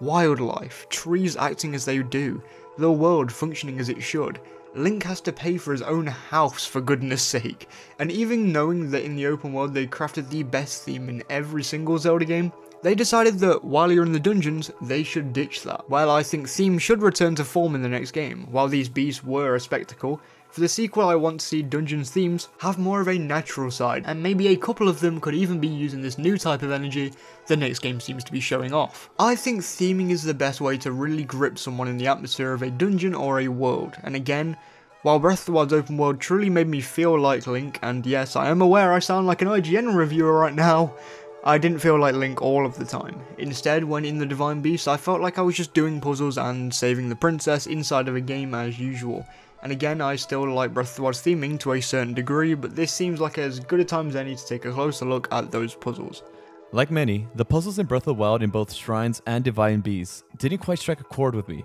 Wildlife, 0.00 0.88
trees 0.90 1.36
acting 1.36 1.74
as 1.74 1.84
they 1.84 2.00
do, 2.00 2.40
the 2.78 2.92
world 2.92 3.32
functioning 3.32 3.80
as 3.80 3.88
it 3.88 4.04
should. 4.04 4.38
Link 4.76 5.02
has 5.02 5.20
to 5.22 5.32
pay 5.32 5.56
for 5.56 5.72
his 5.72 5.82
own 5.82 6.06
house 6.06 6.64
for 6.64 6.80
goodness 6.80 7.22
sake, 7.22 7.68
and 7.98 8.12
even 8.12 8.52
knowing 8.52 8.88
that 8.92 9.04
in 9.04 9.16
the 9.16 9.26
open 9.26 9.52
world 9.52 9.74
they 9.74 9.88
crafted 9.88 10.30
the 10.30 10.44
best 10.44 10.84
theme 10.84 11.08
in 11.08 11.24
every 11.28 11.64
single 11.64 11.98
Zelda 11.98 12.24
game, 12.24 12.52
they 12.82 12.94
decided 12.94 13.40
that 13.40 13.64
while 13.64 13.90
you're 13.90 14.06
in 14.06 14.12
the 14.12 14.20
dungeons, 14.20 14.70
they 14.80 15.02
should 15.02 15.32
ditch 15.32 15.62
that. 15.64 15.88
While 15.90 16.10
I 16.10 16.22
think 16.22 16.48
themes 16.48 16.82
should 16.82 17.02
return 17.02 17.34
to 17.36 17.44
form 17.44 17.74
in 17.74 17.82
the 17.82 17.88
next 17.88 18.12
game, 18.12 18.46
while 18.50 18.68
these 18.68 18.88
beasts 18.88 19.24
were 19.24 19.56
a 19.56 19.60
spectacle, 19.60 20.20
for 20.54 20.60
the 20.60 20.68
sequel 20.68 21.08
I 21.08 21.16
want 21.16 21.40
to 21.40 21.46
see 21.46 21.62
Dungeons 21.62 22.12
themes 22.12 22.46
have 22.58 22.78
more 22.78 23.00
of 23.00 23.08
a 23.08 23.18
natural 23.18 23.72
side, 23.72 24.04
and 24.06 24.22
maybe 24.22 24.46
a 24.46 24.56
couple 24.56 24.88
of 24.88 25.00
them 25.00 25.20
could 25.20 25.34
even 25.34 25.58
be 25.58 25.66
using 25.66 26.00
this 26.00 26.16
new 26.16 26.38
type 26.38 26.62
of 26.62 26.70
energy 26.70 27.12
the 27.48 27.56
next 27.56 27.80
game 27.80 27.98
seems 27.98 28.22
to 28.22 28.30
be 28.30 28.38
showing 28.38 28.72
off. 28.72 29.10
I 29.18 29.34
think 29.34 29.62
theming 29.62 30.10
is 30.10 30.22
the 30.22 30.32
best 30.32 30.60
way 30.60 30.78
to 30.78 30.92
really 30.92 31.24
grip 31.24 31.58
someone 31.58 31.88
in 31.88 31.96
the 31.96 32.06
atmosphere 32.06 32.52
of 32.52 32.62
a 32.62 32.70
dungeon 32.70 33.16
or 33.16 33.40
a 33.40 33.48
world, 33.48 33.96
and 34.04 34.14
again, 34.14 34.56
while 35.02 35.18
Breath 35.18 35.40
of 35.40 35.46
the 35.46 35.52
Wild's 35.52 35.72
open 35.72 35.98
world 35.98 36.20
truly 36.20 36.48
made 36.48 36.68
me 36.68 36.80
feel 36.80 37.18
like 37.18 37.48
Link, 37.48 37.80
and 37.82 38.06
yes, 38.06 38.36
I 38.36 38.48
am 38.48 38.62
aware 38.62 38.92
I 38.92 39.00
sound 39.00 39.26
like 39.26 39.42
an 39.42 39.48
IGN 39.48 39.96
reviewer 39.96 40.38
right 40.38 40.54
now, 40.54 40.94
I 41.42 41.58
didn't 41.58 41.80
feel 41.80 41.98
like 41.98 42.14
Link 42.14 42.40
all 42.40 42.64
of 42.64 42.78
the 42.78 42.84
time. 42.84 43.20
Instead, 43.38 43.82
when 43.82 44.04
in 44.04 44.18
the 44.18 44.24
Divine 44.24 44.62
Beast, 44.62 44.86
I 44.86 44.98
felt 44.98 45.20
like 45.20 45.36
I 45.36 45.42
was 45.42 45.56
just 45.56 45.74
doing 45.74 46.00
puzzles 46.00 46.38
and 46.38 46.72
saving 46.72 47.08
the 47.08 47.16
princess 47.16 47.66
inside 47.66 48.06
of 48.06 48.14
a 48.14 48.20
game 48.20 48.54
as 48.54 48.78
usual. 48.78 49.26
And 49.64 49.72
again, 49.72 50.02
I 50.02 50.16
still 50.16 50.46
like 50.46 50.74
Breath 50.74 50.90
of 50.90 50.96
the 50.96 51.02
Wild's 51.02 51.22
theming 51.22 51.58
to 51.60 51.72
a 51.72 51.80
certain 51.80 52.12
degree, 52.12 52.52
but 52.52 52.76
this 52.76 52.92
seems 52.92 53.18
like 53.18 53.38
as 53.38 53.60
good 53.60 53.80
a 53.80 53.84
time 53.84 54.10
as 54.10 54.16
any 54.16 54.36
to 54.36 54.46
take 54.46 54.66
a 54.66 54.70
closer 54.70 55.06
look 55.06 55.26
at 55.32 55.50
those 55.50 55.74
puzzles. 55.74 56.22
Like 56.70 56.90
many, 56.90 57.26
the 57.34 57.46
puzzles 57.46 57.78
in 57.78 57.86
Breath 57.86 58.02
of 58.02 58.04
the 58.04 58.14
Wild 58.14 58.42
in 58.42 58.50
both 58.50 58.74
Shrines 58.74 59.22
and 59.26 59.42
Divine 59.42 59.80
Beasts 59.80 60.22
didn't 60.36 60.58
quite 60.58 60.80
strike 60.80 61.00
a 61.00 61.04
chord 61.04 61.34
with 61.34 61.48
me, 61.48 61.64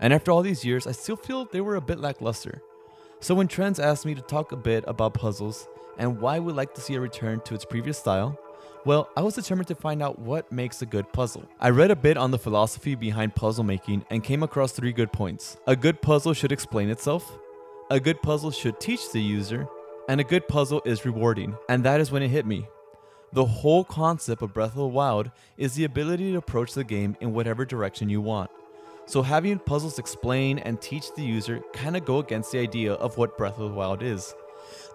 and 0.00 0.14
after 0.14 0.30
all 0.30 0.40
these 0.40 0.64
years, 0.64 0.86
I 0.86 0.92
still 0.92 1.16
feel 1.16 1.44
they 1.44 1.60
were 1.60 1.76
a 1.76 1.82
bit 1.82 2.00
lackluster. 2.00 2.62
So 3.20 3.34
when 3.34 3.48
Trends 3.48 3.78
asked 3.78 4.06
me 4.06 4.14
to 4.14 4.22
talk 4.22 4.52
a 4.52 4.56
bit 4.56 4.82
about 4.86 5.12
puzzles 5.12 5.68
and 5.98 6.20
why 6.20 6.38
we'd 6.38 6.56
like 6.56 6.72
to 6.74 6.80
see 6.80 6.94
a 6.94 7.00
return 7.00 7.40
to 7.40 7.54
its 7.54 7.64
previous 7.66 7.98
style, 7.98 8.38
well, 8.84 9.08
I 9.16 9.22
was 9.22 9.34
determined 9.34 9.68
to 9.68 9.74
find 9.74 10.02
out 10.02 10.18
what 10.18 10.52
makes 10.52 10.82
a 10.82 10.86
good 10.86 11.10
puzzle. 11.12 11.48
I 11.58 11.70
read 11.70 11.90
a 11.90 11.96
bit 11.96 12.18
on 12.18 12.30
the 12.30 12.38
philosophy 12.38 12.94
behind 12.94 13.34
puzzle 13.34 13.64
making 13.64 14.04
and 14.10 14.22
came 14.22 14.42
across 14.42 14.72
three 14.72 14.92
good 14.92 15.10
points. 15.10 15.56
A 15.66 15.74
good 15.74 16.02
puzzle 16.02 16.34
should 16.34 16.52
explain 16.52 16.90
itself, 16.90 17.38
a 17.90 17.98
good 17.98 18.20
puzzle 18.20 18.50
should 18.50 18.80
teach 18.80 19.10
the 19.10 19.22
user, 19.22 19.66
and 20.08 20.20
a 20.20 20.24
good 20.24 20.46
puzzle 20.48 20.82
is 20.84 21.06
rewarding. 21.06 21.56
And 21.68 21.82
that 21.84 22.00
is 22.00 22.10
when 22.10 22.22
it 22.22 22.28
hit 22.28 22.44
me. 22.44 22.66
The 23.32 23.46
whole 23.46 23.84
concept 23.84 24.42
of 24.42 24.52
Breath 24.52 24.70
of 24.70 24.76
the 24.76 24.86
Wild 24.86 25.30
is 25.56 25.74
the 25.74 25.84
ability 25.84 26.32
to 26.32 26.38
approach 26.38 26.74
the 26.74 26.84
game 26.84 27.16
in 27.20 27.32
whatever 27.32 27.64
direction 27.64 28.10
you 28.10 28.20
want. 28.20 28.50
So 29.06 29.22
having 29.22 29.58
puzzles 29.58 29.98
explain 29.98 30.58
and 30.58 30.80
teach 30.80 31.14
the 31.14 31.22
user 31.22 31.62
kinda 31.72 32.00
go 32.00 32.18
against 32.18 32.52
the 32.52 32.60
idea 32.60 32.92
of 32.94 33.16
what 33.16 33.36
Breath 33.36 33.58
of 33.58 33.70
the 33.70 33.76
Wild 33.76 34.02
is. 34.02 34.34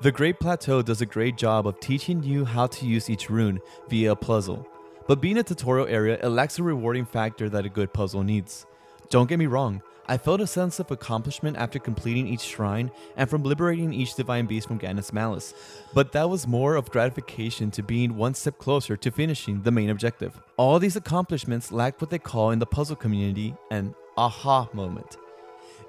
The 0.02 0.12
Great 0.12 0.40
Plateau 0.40 0.82
does 0.82 1.02
a 1.02 1.06
great 1.06 1.38
job 1.38 1.68
of 1.68 1.80
teaching 1.80 2.24
you 2.24 2.46
how 2.46 2.68
to 2.68 2.86
use 2.86 3.10
each 3.10 3.30
rune 3.30 3.60
via 3.90 4.14
a 4.14 4.16
puzzle, 4.16 4.68
but 5.08 5.22
being 5.22 5.38
a 5.38 5.44
tutorial 5.44 5.88
area, 5.88 6.20
it 6.22 6.30
lacks 6.30 6.56
the 6.56 6.64
rewarding 6.64 7.06
factor 7.06 7.50
that 7.50 7.66
a 7.66 7.70
good 7.70 7.94
puzzle 7.94 8.24
needs. 8.24 8.66
Don't 9.10 9.28
get 9.28 9.40
me 9.40 9.48
wrong, 9.48 9.82
I 10.10 10.18
felt 10.18 10.42
a 10.42 10.48
sense 10.48 10.80
of 10.80 10.90
accomplishment 10.90 11.58
after 11.58 11.78
completing 11.78 12.28
each 12.28 12.42
shrine 12.42 12.90
and 13.16 13.30
from 13.30 13.44
liberating 13.44 13.94
each 13.94 14.16
divine 14.16 14.48
beast 14.48 14.68
from 14.68 14.80
Ganon's 14.80 15.14
malice, 15.14 15.54
but 15.94 16.14
that 16.14 16.28
was 16.28 16.48
more 16.48 16.76
of 16.76 16.90
gratification 16.90 17.70
to 17.72 17.84
being 17.84 18.16
one 18.16 18.34
step 18.34 18.58
closer 18.58 18.98
to 18.98 19.12
finishing 19.12 19.62
the 19.62 19.72
main 19.72 19.92
objective. 19.92 20.42
All 20.58 20.80
these 20.80 20.96
accomplishments 20.96 21.72
lacked 21.72 22.02
what 22.02 22.10
they 22.10 22.18
call 22.18 22.50
in 22.50 22.58
the 22.58 22.66
puzzle 22.66 22.96
community 22.96 23.54
an 23.70 23.94
aha 24.18 24.68
moment. 24.74 25.18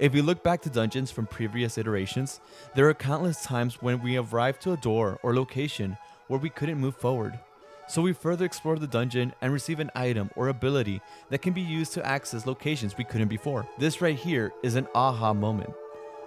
If 0.00 0.14
we 0.14 0.22
look 0.22 0.42
back 0.42 0.62
to 0.62 0.70
dungeons 0.70 1.10
from 1.10 1.26
previous 1.26 1.76
iterations, 1.76 2.40
there 2.74 2.88
are 2.88 2.94
countless 2.94 3.42
times 3.42 3.82
when 3.82 4.00
we 4.00 4.16
arrived 4.16 4.62
to 4.62 4.72
a 4.72 4.78
door 4.78 5.18
or 5.22 5.34
location 5.34 5.98
where 6.26 6.40
we 6.40 6.48
couldn't 6.48 6.80
move 6.80 6.96
forward. 6.96 7.38
So 7.86 8.00
we 8.00 8.14
further 8.14 8.46
explore 8.46 8.78
the 8.78 8.86
dungeon 8.86 9.34
and 9.42 9.52
receive 9.52 9.78
an 9.78 9.90
item 9.94 10.30
or 10.36 10.48
ability 10.48 11.02
that 11.28 11.42
can 11.42 11.52
be 11.52 11.60
used 11.60 11.92
to 11.92 12.06
access 12.06 12.46
locations 12.46 12.96
we 12.96 13.04
couldn't 13.04 13.28
before. 13.28 13.68
This 13.76 14.00
right 14.00 14.16
here 14.16 14.54
is 14.62 14.74
an 14.74 14.88
aha 14.94 15.34
moment. 15.34 15.74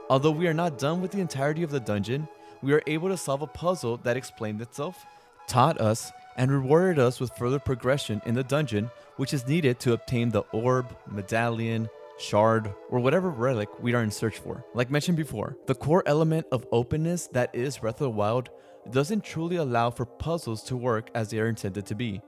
Although 0.07 0.29
we 0.29 0.45
are 0.45 0.53
not 0.53 0.77
done 0.77 1.01
with 1.01 1.09
the 1.09 1.21
entirety 1.21 1.63
of 1.63 1.71
the 1.71 1.79
dungeon, 1.79 2.27
we 2.61 2.73
are 2.73 2.83
able 2.85 3.09
to 3.09 3.17
solve 3.17 3.41
a 3.41 3.47
puzzle 3.47 3.97
that 4.03 4.17
explained 4.17 4.61
itself, 4.61 5.03
taught 5.47 5.81
us, 5.81 6.11
and 6.37 6.51
rewarded 6.51 6.99
us 6.99 7.19
with 7.19 7.35
further 7.35 7.57
progression 7.57 8.21
in 8.27 8.35
the 8.35 8.43
dungeon, 8.43 8.91
which 9.15 9.33
is 9.33 9.47
needed 9.47 9.79
to 9.79 9.93
obtain 9.93 10.29
the 10.29 10.41
orb, 10.51 10.95
medallion, 11.09 11.89
shard, 12.17 12.73
or 12.89 12.99
whatever 12.99 13.29
relic 13.29 13.69
we 13.81 13.93
are 13.93 14.03
in 14.03 14.11
search 14.11 14.39
for. 14.39 14.65
Like 14.73 14.91
mentioned 14.91 15.17
before, 15.17 15.57
the 15.67 15.75
core 15.75 16.03
element 16.05 16.47
of 16.51 16.67
openness 16.71 17.27
that 17.27 17.53
is 17.53 17.77
Breath 17.77 17.95
of 17.95 18.05
the 18.05 18.09
Wild 18.09 18.49
doesn't 18.91 19.23
truly 19.23 19.55
allow 19.55 19.89
for 19.89 20.05
puzzles 20.05 20.63
to 20.63 20.77
work 20.77 21.09
as 21.15 21.29
they 21.29 21.39
are 21.39 21.47
intended 21.47 21.85
to 21.87 21.95
be. 21.95 22.21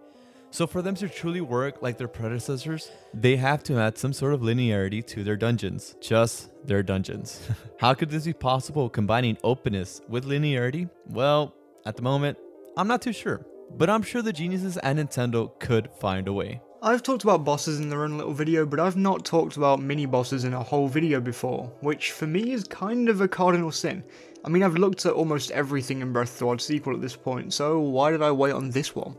So 0.51 0.65
for 0.65 0.82
them 0.82 0.96
to 0.96 1.10
truly 1.10 1.42
work 1.42 1.82
like 1.82 1.98
their 1.98 2.08
predecessors, 2.08 2.89
they 3.13 3.36
have 3.36 3.62
to 3.63 3.77
add 3.77 3.98
some 3.98 4.13
sort 4.13 4.34
of 4.34 4.39
linearity 4.39 5.06
to 5.08 5.24
their 5.24 5.36
dungeons. 5.36 5.96
Just 6.00 6.50
their 6.65 6.82
dungeons. 6.82 7.46
How 7.80 7.94
could 7.94 8.10
this 8.10 8.24
be 8.24 8.32
possible 8.32 8.89
combining 8.89 9.38
openness 9.44 10.01
with 10.08 10.25
linearity? 10.25 10.89
Well, 11.08 11.54
at 11.86 11.98
the 11.98 12.04
moment, 12.04 12.38
I'm 12.77 12.88
not 12.88 13.01
too 13.01 13.12
sure. 13.12 13.46
But 13.72 13.89
I'm 13.89 14.04
sure 14.04 14.22
the 14.22 14.32
geniuses 14.32 14.77
at 14.77 14.96
Nintendo 14.96 15.60
could 15.60 15.89
find 16.00 16.27
a 16.27 16.34
way. 16.34 16.62
I've 16.86 17.01
talked 17.01 17.24
about 17.24 17.44
bosses 17.44 17.80
in 17.80 17.89
their 17.89 18.04
own 18.04 18.15
little 18.15 18.32
video, 18.32 18.63
but 18.63 18.80
I've 18.80 18.96
not 18.96 19.25
talked 19.25 19.58
about 19.58 19.82
mini 19.82 20.06
bosses 20.06 20.44
in 20.44 20.54
a 20.54 20.62
whole 20.62 20.88
video 20.88 21.20
before, 21.20 21.63
which 21.80 22.12
for 22.12 22.27
me 22.27 22.51
is 22.51 22.63
kind 22.65 23.10
of 23.10 23.22
a 23.22 23.27
cardinal 23.27 23.72
sin. 23.72 24.04
I 24.46 24.50
mean, 24.50 24.62
I've 24.62 24.77
looked 24.77 25.04
at 25.08 25.13
almost 25.13 25.50
everything 25.50 26.04
in 26.04 26.13
Breath 26.13 26.34
of 26.34 26.38
the 26.38 26.46
Wild 26.46 26.62
sequel 26.62 26.94
at 26.94 27.01
this 27.01 27.15
point, 27.15 27.56
so 27.56 27.80
why 27.80 28.12
did 28.12 28.22
I 28.22 28.30
wait 28.30 28.51
on 28.51 28.70
this 28.70 28.96
one? 28.96 29.15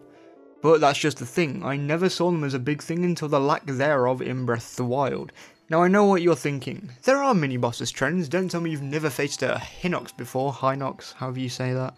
But 0.62 0.80
that's 0.80 1.00
just 1.00 1.18
the 1.18 1.26
thing, 1.26 1.64
I 1.64 1.76
never 1.76 2.08
saw 2.08 2.30
them 2.30 2.44
as 2.44 2.54
a 2.54 2.60
big 2.60 2.80
thing 2.80 3.04
until 3.04 3.26
the 3.26 3.40
lack 3.40 3.66
thereof 3.66 4.22
in 4.22 4.46
Breath 4.46 4.70
of 4.70 4.76
the 4.76 4.84
Wild. 4.84 5.32
Now 5.68 5.82
I 5.82 5.88
know 5.88 6.04
what 6.04 6.22
you're 6.22 6.36
thinking. 6.36 6.92
There 7.02 7.20
are 7.20 7.34
mini 7.34 7.56
bosses 7.56 7.90
trends, 7.90 8.28
don't 8.28 8.48
tell 8.48 8.60
me 8.60 8.70
you've 8.70 8.82
never 8.82 9.10
faced 9.10 9.42
a 9.42 9.60
Hinox 9.82 10.16
before, 10.16 10.52
Hinox, 10.52 11.14
however 11.14 11.40
you 11.40 11.48
say 11.48 11.72
that. 11.72 11.96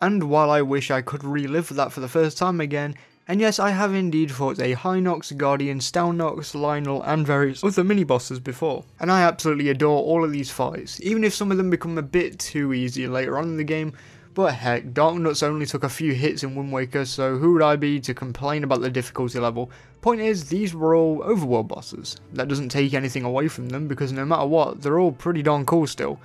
And 0.00 0.30
while 0.30 0.50
I 0.50 0.62
wish 0.62 0.90
I 0.90 1.02
could 1.02 1.24
relive 1.24 1.68
that 1.68 1.92
for 1.92 2.00
the 2.00 2.08
first 2.08 2.38
time 2.38 2.62
again, 2.62 2.94
and 3.28 3.40
yes, 3.40 3.58
I 3.58 3.70
have 3.70 3.94
indeed 3.94 4.32
fought 4.32 4.58
a 4.58 4.74
Hinox, 4.74 5.36
Guardian, 5.36 5.78
Stalnox, 5.78 6.54
Lynel, 6.54 7.02
and 7.06 7.26
various 7.26 7.62
other 7.62 7.84
mini-bosses 7.84 8.40
before, 8.40 8.84
and 8.98 9.10
I 9.10 9.22
absolutely 9.22 9.68
adore 9.68 10.02
all 10.02 10.24
of 10.24 10.32
these 10.32 10.50
fights, 10.50 11.00
even 11.02 11.24
if 11.24 11.34
some 11.34 11.50
of 11.50 11.56
them 11.56 11.70
become 11.70 11.98
a 11.98 12.02
bit 12.02 12.38
too 12.38 12.72
easy 12.72 13.06
later 13.06 13.38
on 13.38 13.44
in 13.44 13.56
the 13.56 13.64
game, 13.64 13.92
but 14.32 14.54
heck, 14.54 14.84
Darknuts 14.94 15.42
only 15.42 15.66
took 15.66 15.82
a 15.82 15.88
few 15.88 16.14
hits 16.14 16.44
in 16.44 16.54
Wind 16.54 16.72
Waker, 16.72 17.04
so 17.04 17.36
who 17.36 17.52
would 17.52 17.62
I 17.62 17.76
be 17.76 17.98
to 18.00 18.14
complain 18.14 18.62
about 18.62 18.80
the 18.80 18.88
difficulty 18.88 19.40
level? 19.40 19.70
Point 20.02 20.20
is, 20.20 20.48
these 20.48 20.74
were 20.74 20.94
all 20.94 21.18
overworld 21.18 21.68
bosses. 21.68 22.16
That 22.32 22.48
doesn't 22.48 22.68
take 22.68 22.94
anything 22.94 23.24
away 23.24 23.48
from 23.48 23.68
them, 23.68 23.88
because 23.88 24.12
no 24.12 24.24
matter 24.24 24.46
what, 24.46 24.82
they're 24.82 25.00
all 25.00 25.12
pretty 25.12 25.42
darn 25.42 25.66
cool 25.66 25.86
still. 25.86 26.20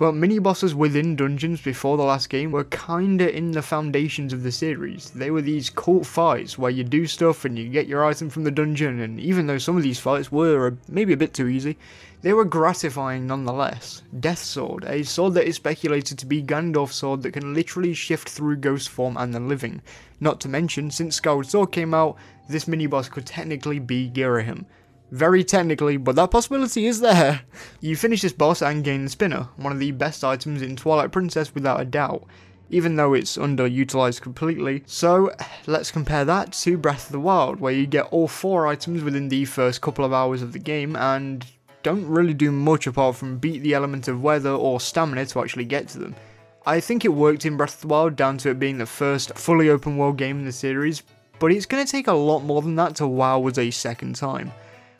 But 0.00 0.14
mini 0.14 0.38
bosses 0.38 0.74
within 0.74 1.14
dungeons 1.14 1.60
before 1.60 1.98
the 1.98 2.04
last 2.04 2.30
game 2.30 2.52
were 2.52 2.64
kinda 2.64 3.36
in 3.36 3.50
the 3.50 3.60
foundations 3.60 4.32
of 4.32 4.42
the 4.42 4.50
series. 4.50 5.10
They 5.10 5.30
were 5.30 5.42
these 5.42 5.68
cult 5.68 6.06
fights 6.06 6.56
where 6.56 6.70
you 6.70 6.84
do 6.84 7.06
stuff 7.06 7.44
and 7.44 7.58
you 7.58 7.68
get 7.68 7.86
your 7.86 8.02
item 8.02 8.30
from 8.30 8.44
the 8.44 8.50
dungeon, 8.50 8.98
and 8.98 9.20
even 9.20 9.46
though 9.46 9.58
some 9.58 9.76
of 9.76 9.82
these 9.82 9.98
fights 9.98 10.32
were 10.32 10.78
maybe 10.88 11.12
a 11.12 11.18
bit 11.18 11.34
too 11.34 11.48
easy, 11.48 11.76
they 12.22 12.32
were 12.32 12.46
gratifying 12.46 13.26
nonetheless. 13.26 14.00
Death 14.18 14.42
Sword, 14.42 14.86
a 14.86 15.02
sword 15.02 15.34
that 15.34 15.46
is 15.46 15.56
speculated 15.56 16.16
to 16.16 16.24
be 16.24 16.42
Gandalf's 16.42 16.96
sword 16.96 17.22
that 17.22 17.32
can 17.32 17.52
literally 17.52 17.92
shift 17.92 18.26
through 18.26 18.56
ghost 18.56 18.88
form 18.88 19.18
and 19.18 19.34
the 19.34 19.38
living. 19.38 19.82
Not 20.18 20.40
to 20.40 20.48
mention, 20.48 20.90
since 20.90 21.16
Skyward 21.16 21.44
Sword 21.44 21.72
came 21.72 21.92
out, 21.92 22.16
this 22.48 22.66
mini 22.66 22.86
boss 22.86 23.10
could 23.10 23.26
technically 23.26 23.78
be 23.78 24.08
Ghirahim. 24.08 24.64
Very 25.10 25.42
technically, 25.42 25.96
but 25.96 26.16
that 26.16 26.30
possibility 26.30 26.86
is 26.86 27.00
there. 27.00 27.42
You 27.80 27.96
finish 27.96 28.22
this 28.22 28.32
boss 28.32 28.62
and 28.62 28.84
gain 28.84 29.04
the 29.04 29.10
spinner, 29.10 29.48
one 29.56 29.72
of 29.72 29.78
the 29.78 29.90
best 29.90 30.22
items 30.22 30.62
in 30.62 30.76
Twilight 30.76 31.12
Princess 31.12 31.54
without 31.54 31.80
a 31.80 31.84
doubt 31.84 32.24
even 32.70 32.96
though 32.96 33.14
it's 33.14 33.36
underutilized 33.36 34.20
completely. 34.20 34.82
So 34.86 35.32
let's 35.66 35.90
compare 35.90 36.24
that 36.24 36.52
to 36.52 36.78
Breath 36.78 37.06
of 37.06 37.12
the 37.12 37.20
Wild, 37.20 37.60
where 37.60 37.72
you 37.72 37.86
get 37.86 38.06
all 38.06 38.28
four 38.28 38.66
items 38.66 39.02
within 39.02 39.28
the 39.28 39.44
first 39.44 39.80
couple 39.80 40.04
of 40.04 40.12
hours 40.12 40.40
of 40.40 40.52
the 40.52 40.58
game, 40.58 40.96
and 40.96 41.44
don't 41.82 42.06
really 42.06 42.34
do 42.34 42.52
much 42.52 42.86
apart 42.86 43.16
from 43.16 43.38
beat 43.38 43.62
the 43.62 43.74
element 43.74 44.06
of 44.08 44.22
weather 44.22 44.50
or 44.50 44.80
stamina 44.80 45.26
to 45.26 45.40
actually 45.40 45.64
get 45.64 45.88
to 45.88 45.98
them. 45.98 46.14
I 46.66 46.78
think 46.78 47.04
it 47.04 47.08
worked 47.08 47.46
in 47.46 47.56
Breath 47.56 47.76
of 47.76 47.80
the 47.82 47.88
Wild 47.88 48.16
down 48.16 48.38
to 48.38 48.50
it 48.50 48.58
being 48.58 48.78
the 48.78 48.86
first 48.86 49.36
fully 49.36 49.70
open 49.70 49.96
world 49.96 50.18
game 50.18 50.38
in 50.38 50.44
the 50.44 50.52
series, 50.52 51.02
but 51.38 51.50
it's 51.50 51.66
going 51.66 51.84
to 51.84 51.90
take 51.90 52.06
a 52.06 52.12
lot 52.12 52.40
more 52.40 52.62
than 52.62 52.76
that 52.76 52.96
to 52.96 53.06
wow 53.06 53.46
us 53.48 53.58
a 53.58 53.70
second 53.70 54.14
time. 54.14 54.52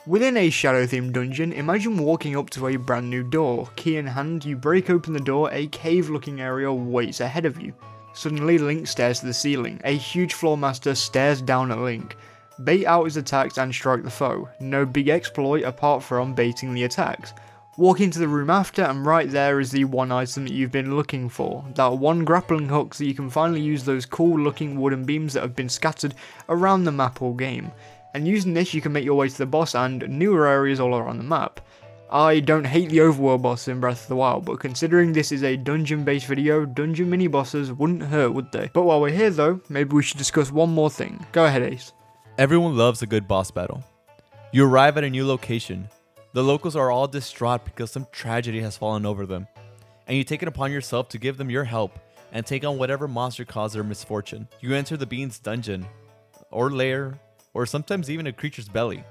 Within 0.06 0.38
a 0.38 0.48
shadow 0.48 0.86
themed 0.86 1.12
dungeon, 1.12 1.52
imagine 1.52 1.98
walking 1.98 2.34
up 2.34 2.48
to 2.50 2.68
a 2.68 2.76
brand 2.76 3.10
new 3.10 3.22
door. 3.22 3.68
Key 3.76 3.98
in 3.98 4.06
hand, 4.06 4.46
you 4.46 4.56
break 4.56 4.88
open 4.88 5.12
the 5.12 5.20
door, 5.20 5.50
a 5.52 5.66
cave 5.66 6.08
looking 6.08 6.40
area 6.40 6.72
waits 6.72 7.20
ahead 7.20 7.44
of 7.44 7.60
you. 7.60 7.74
Suddenly, 8.14 8.56
Link 8.56 8.88
stares 8.88 9.20
to 9.20 9.26
the 9.26 9.34
ceiling. 9.34 9.78
A 9.84 9.94
huge 9.94 10.32
floor 10.32 10.56
master 10.56 10.94
stares 10.94 11.42
down 11.42 11.70
at 11.70 11.78
Link. 11.78 12.16
Bait 12.64 12.86
out 12.86 13.04
his 13.04 13.18
attacks 13.18 13.58
and 13.58 13.74
strike 13.74 14.02
the 14.02 14.10
foe. 14.10 14.48
No 14.58 14.86
big 14.86 15.10
exploit 15.10 15.64
apart 15.64 16.02
from 16.02 16.34
baiting 16.34 16.72
the 16.72 16.84
attacks. 16.84 17.34
Walk 17.76 18.00
into 18.00 18.18
the 18.18 18.28
room 18.28 18.50
after 18.50 18.82
and 18.82 19.06
right 19.06 19.30
there 19.30 19.60
is 19.60 19.70
the 19.70 19.84
one 19.84 20.10
item 20.10 20.44
that 20.44 20.52
you've 20.52 20.72
been 20.72 20.96
looking 20.96 21.28
for. 21.28 21.64
That 21.74 21.92
one 21.92 22.24
grappling 22.24 22.68
hook 22.68 22.94
so 22.94 23.04
you 23.04 23.14
can 23.14 23.30
finally 23.30 23.60
use 23.60 23.84
those 23.84 24.06
cool 24.06 24.38
looking 24.38 24.80
wooden 24.80 25.04
beams 25.04 25.34
that 25.34 25.42
have 25.42 25.56
been 25.56 25.68
scattered 25.68 26.14
around 26.48 26.84
the 26.84 26.92
map 26.92 27.22
all 27.22 27.34
game. 27.34 27.70
And 28.14 28.26
using 28.26 28.54
this 28.54 28.74
you 28.74 28.80
can 28.80 28.92
make 28.92 29.04
your 29.04 29.14
way 29.14 29.28
to 29.28 29.38
the 29.38 29.46
boss 29.46 29.74
and 29.74 30.08
newer 30.08 30.46
areas 30.46 30.80
all 30.80 30.96
around 30.96 31.18
the 31.18 31.24
map. 31.24 31.60
I 32.10 32.40
don't 32.40 32.64
hate 32.64 32.88
the 32.88 32.98
overworld 32.98 33.42
boss 33.42 33.68
in 33.68 33.78
Breath 33.78 34.02
of 34.02 34.08
the 34.08 34.16
Wild, 34.16 34.44
but 34.44 34.58
considering 34.58 35.12
this 35.12 35.30
is 35.30 35.44
a 35.44 35.56
dungeon 35.56 36.02
based 36.02 36.26
video, 36.26 36.66
dungeon 36.66 37.08
mini 37.08 37.28
bosses 37.28 37.72
wouldn't 37.72 38.02
hurt 38.02 38.32
would 38.32 38.50
they? 38.50 38.68
But 38.72 38.82
while 38.82 39.00
we're 39.00 39.10
here 39.10 39.30
though, 39.30 39.60
maybe 39.68 39.94
we 39.94 40.02
should 40.02 40.18
discuss 40.18 40.50
one 40.50 40.70
more 40.70 40.90
thing. 40.90 41.24
Go 41.30 41.44
ahead 41.44 41.62
Ace. 41.62 41.92
Everyone 42.36 42.76
loves 42.76 43.02
a 43.02 43.06
good 43.06 43.28
boss 43.28 43.52
battle. 43.52 43.84
You 44.50 44.66
arrive 44.66 44.96
at 44.96 45.04
a 45.04 45.10
new 45.10 45.24
location. 45.24 45.88
The 46.32 46.42
locals 46.42 46.74
are 46.74 46.90
all 46.90 47.06
distraught 47.06 47.64
because 47.64 47.92
some 47.92 48.06
tragedy 48.10 48.60
has 48.60 48.76
fallen 48.76 49.06
over 49.06 49.24
them, 49.24 49.46
and 50.08 50.16
you 50.16 50.24
take 50.24 50.42
it 50.42 50.48
upon 50.48 50.72
yourself 50.72 51.08
to 51.10 51.18
give 51.18 51.36
them 51.36 51.50
your 51.50 51.64
help 51.64 51.98
and 52.32 52.44
take 52.44 52.64
on 52.64 52.78
whatever 52.78 53.06
monster 53.06 53.44
caused 53.44 53.74
their 53.74 53.84
misfortune. 53.84 54.48
You 54.60 54.74
enter 54.74 54.96
the 54.96 55.06
bean's 55.06 55.38
dungeon, 55.38 55.86
or 56.50 56.70
lair, 56.70 57.18
or 57.54 57.66
sometimes 57.66 58.10
even 58.10 58.26
a 58.26 58.32
creature's 58.32 58.68
belly. 58.68 59.04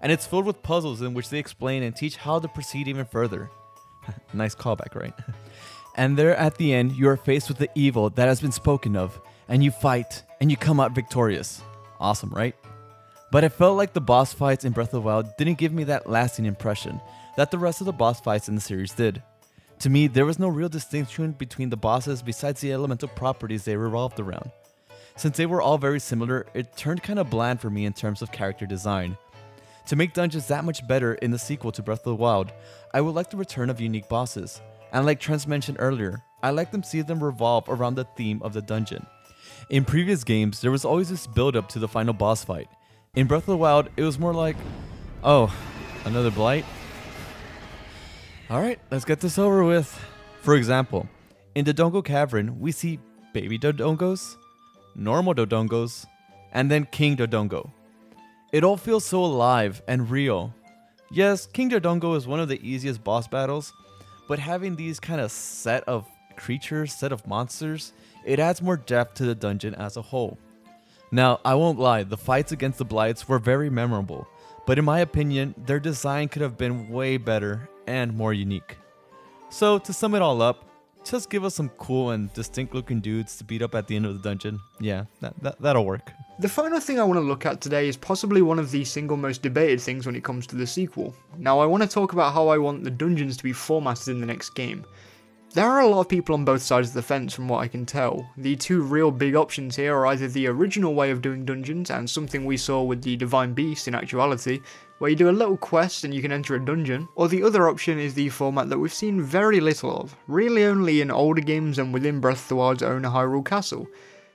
And 0.00 0.10
it's 0.10 0.26
filled 0.26 0.46
with 0.46 0.62
puzzles 0.62 1.02
in 1.02 1.14
which 1.14 1.28
they 1.28 1.38
explain 1.38 1.82
and 1.82 1.94
teach 1.94 2.16
how 2.16 2.38
to 2.40 2.48
proceed 2.48 2.88
even 2.88 3.06
further. 3.06 3.50
nice 4.34 4.54
callback, 4.54 4.94
right? 4.94 5.14
and 5.96 6.16
there 6.16 6.36
at 6.36 6.56
the 6.56 6.72
end, 6.74 6.92
you 6.92 7.08
are 7.08 7.16
faced 7.16 7.48
with 7.48 7.58
the 7.58 7.70
evil 7.74 8.10
that 8.10 8.28
has 8.28 8.40
been 8.40 8.52
spoken 8.52 8.96
of, 8.96 9.20
and 9.48 9.62
you 9.62 9.70
fight, 9.70 10.22
and 10.40 10.50
you 10.50 10.56
come 10.56 10.80
out 10.80 10.94
victorious. 10.94 11.62
Awesome, 12.00 12.30
right? 12.30 12.56
But 13.30 13.44
it 13.44 13.52
felt 13.52 13.76
like 13.76 13.92
the 13.92 14.00
boss 14.00 14.32
fights 14.32 14.64
in 14.64 14.72
Breath 14.72 14.88
of 14.88 14.92
the 14.92 15.00
Wild 15.00 15.36
didn't 15.38 15.58
give 15.58 15.72
me 15.72 15.84
that 15.84 16.08
lasting 16.08 16.46
impression 16.46 17.00
that 17.36 17.50
the 17.50 17.58
rest 17.58 17.80
of 17.80 17.86
the 17.86 17.92
boss 17.92 18.20
fights 18.20 18.48
in 18.48 18.54
the 18.54 18.60
series 18.60 18.92
did. 18.92 19.22
To 19.80 19.90
me, 19.90 20.06
there 20.06 20.26
was 20.26 20.38
no 20.38 20.48
real 20.48 20.68
distinction 20.68 21.32
between 21.32 21.70
the 21.70 21.76
bosses 21.76 22.22
besides 22.22 22.60
the 22.60 22.72
elemental 22.72 23.08
properties 23.08 23.64
they 23.64 23.76
revolved 23.76 24.20
around. 24.20 24.50
Since 25.16 25.36
they 25.36 25.46
were 25.46 25.62
all 25.62 25.78
very 25.78 26.00
similar, 26.00 26.46
it 26.54 26.76
turned 26.76 27.02
kinda 27.02 27.24
bland 27.24 27.60
for 27.60 27.70
me 27.70 27.84
in 27.84 27.92
terms 27.92 28.22
of 28.22 28.32
character 28.32 28.66
design. 28.66 29.16
To 29.86 29.96
make 29.96 30.14
dungeons 30.14 30.46
that 30.46 30.64
much 30.64 30.86
better 30.86 31.14
in 31.14 31.30
the 31.30 31.38
sequel 31.38 31.72
to 31.72 31.82
Breath 31.82 32.00
of 32.00 32.04
the 32.04 32.14
Wild, 32.14 32.52
I 32.94 33.00
would 33.00 33.14
like 33.14 33.30
the 33.30 33.36
return 33.36 33.68
of 33.68 33.80
unique 33.80 34.08
bosses. 34.08 34.60
And 34.92 35.04
like 35.04 35.20
Trent 35.20 35.46
mentioned 35.46 35.78
earlier, 35.80 36.22
I 36.42 36.50
like 36.50 36.70
them 36.70 36.82
see 36.82 37.02
them 37.02 37.22
revolve 37.22 37.64
around 37.68 37.94
the 37.94 38.04
theme 38.16 38.40
of 38.42 38.52
the 38.52 38.62
dungeon. 38.62 39.06
In 39.70 39.84
previous 39.84 40.24
games, 40.24 40.60
there 40.60 40.70
was 40.70 40.84
always 40.84 41.08
this 41.08 41.26
build 41.26 41.56
up 41.56 41.68
to 41.70 41.78
the 41.78 41.88
final 41.88 42.14
boss 42.14 42.44
fight. 42.44 42.68
In 43.14 43.26
Breath 43.26 43.42
of 43.42 43.46
the 43.46 43.56
Wild, 43.56 43.88
it 43.96 44.02
was 44.02 44.18
more 44.18 44.34
like, 44.34 44.56
oh, 45.24 45.54
another 46.04 46.30
blight? 46.30 46.64
Alright, 48.50 48.80
let's 48.90 49.04
get 49.04 49.20
this 49.20 49.38
over 49.38 49.64
with. 49.64 49.98
For 50.42 50.54
example, 50.54 51.08
in 51.54 51.64
the 51.64 51.72
Dodongo 51.72 52.04
Cavern, 52.04 52.60
we 52.60 52.72
see 52.72 52.98
baby 53.32 53.58
Dodongos, 53.58 54.36
normal 54.94 55.34
Dodongos, 55.34 56.06
and 56.52 56.70
then 56.70 56.86
King 56.90 57.16
Dodongo. 57.16 57.70
It 58.52 58.64
all 58.64 58.76
feels 58.76 59.04
so 59.04 59.24
alive 59.24 59.82
and 59.88 60.10
real. 60.10 60.54
Yes, 61.10 61.46
King 61.46 61.70
Dodongo 61.70 62.16
is 62.16 62.26
one 62.26 62.40
of 62.40 62.48
the 62.48 62.60
easiest 62.66 63.02
boss 63.02 63.26
battles, 63.26 63.72
but 64.28 64.38
having 64.38 64.76
these 64.76 65.00
kind 65.00 65.20
of 65.20 65.30
set 65.30 65.84
of 65.84 66.06
creatures, 66.36 66.92
set 66.92 67.12
of 67.12 67.26
monsters, 67.26 67.92
it 68.24 68.38
adds 68.38 68.62
more 68.62 68.76
depth 68.76 69.14
to 69.14 69.24
the 69.24 69.34
dungeon 69.34 69.74
as 69.74 69.96
a 69.96 70.02
whole. 70.02 70.38
Now, 71.10 71.40
I 71.44 71.54
won't 71.54 71.78
lie, 71.78 72.04
the 72.04 72.16
fights 72.16 72.52
against 72.52 72.78
the 72.78 72.84
Blights 72.84 73.28
were 73.28 73.38
very 73.38 73.68
memorable, 73.68 74.26
but 74.66 74.78
in 74.78 74.84
my 74.84 75.00
opinion, 75.00 75.54
their 75.66 75.80
design 75.80 76.28
could 76.28 76.42
have 76.42 76.56
been 76.56 76.88
way 76.88 77.16
better 77.16 77.68
and 77.86 78.16
more 78.16 78.32
unique. 78.32 78.78
So, 79.50 79.78
to 79.78 79.92
sum 79.92 80.14
it 80.14 80.22
all 80.22 80.40
up, 80.40 80.64
just 81.04 81.30
give 81.30 81.44
us 81.44 81.54
some 81.54 81.68
cool 81.70 82.10
and 82.10 82.32
distinct 82.32 82.74
looking 82.74 83.00
dudes 83.00 83.36
to 83.36 83.44
beat 83.44 83.62
up 83.62 83.74
at 83.74 83.86
the 83.86 83.96
end 83.96 84.06
of 84.06 84.14
the 84.14 84.28
dungeon. 84.28 84.60
Yeah, 84.80 85.04
that, 85.20 85.34
that, 85.42 85.60
that'll 85.60 85.84
work. 85.84 86.12
The 86.38 86.48
final 86.48 86.80
thing 86.80 86.98
I 86.98 87.04
want 87.04 87.18
to 87.18 87.26
look 87.26 87.46
at 87.46 87.60
today 87.60 87.88
is 87.88 87.96
possibly 87.96 88.42
one 88.42 88.58
of 88.58 88.70
the 88.70 88.84
single 88.84 89.16
most 89.16 89.42
debated 89.42 89.80
things 89.80 90.06
when 90.06 90.16
it 90.16 90.24
comes 90.24 90.46
to 90.48 90.56
the 90.56 90.66
sequel. 90.66 91.14
Now, 91.38 91.60
I 91.60 91.66
want 91.66 91.82
to 91.82 91.88
talk 91.88 92.12
about 92.12 92.32
how 92.32 92.48
I 92.48 92.58
want 92.58 92.84
the 92.84 92.90
dungeons 92.90 93.36
to 93.36 93.44
be 93.44 93.52
formatted 93.52 94.08
in 94.08 94.20
the 94.20 94.26
next 94.26 94.50
game. 94.50 94.84
There 95.54 95.66
are 95.66 95.80
a 95.80 95.86
lot 95.86 96.00
of 96.00 96.08
people 96.08 96.34
on 96.34 96.46
both 96.46 96.62
sides 96.62 96.88
of 96.88 96.94
the 96.94 97.02
fence 97.02 97.34
from 97.34 97.46
what 97.46 97.58
I 97.58 97.68
can 97.68 97.84
tell. 97.84 98.26
The 98.38 98.56
two 98.56 98.80
real 98.80 99.10
big 99.10 99.36
options 99.36 99.76
here 99.76 99.94
are 99.94 100.06
either 100.06 100.26
the 100.26 100.46
original 100.46 100.94
way 100.94 101.10
of 101.10 101.20
doing 101.20 101.44
dungeons 101.44 101.90
and 101.90 102.08
something 102.08 102.46
we 102.46 102.56
saw 102.56 102.82
with 102.82 103.02
the 103.02 103.16
Divine 103.16 103.52
Beast 103.52 103.86
in 103.86 103.94
actuality, 103.94 104.60
where 105.02 105.10
you 105.10 105.16
do 105.16 105.28
a 105.28 105.32
little 105.32 105.56
quest 105.56 106.04
and 106.04 106.14
you 106.14 106.22
can 106.22 106.30
enter 106.30 106.54
a 106.54 106.64
dungeon, 106.64 107.08
or 107.16 107.26
the 107.26 107.42
other 107.42 107.68
option 107.68 107.98
is 107.98 108.14
the 108.14 108.28
format 108.28 108.68
that 108.68 108.78
we've 108.78 108.94
seen 108.94 109.20
very 109.20 109.58
little 109.58 109.96
of, 109.96 110.14
really 110.28 110.64
only 110.64 111.00
in 111.00 111.10
older 111.10 111.40
games 111.40 111.80
and 111.80 111.92
within 111.92 112.20
Breath 112.20 112.42
of 112.42 112.48
the 112.50 112.54
Wild's 112.54 112.84
own 112.84 113.02
Hyrule 113.02 113.44
Castle. 113.44 113.88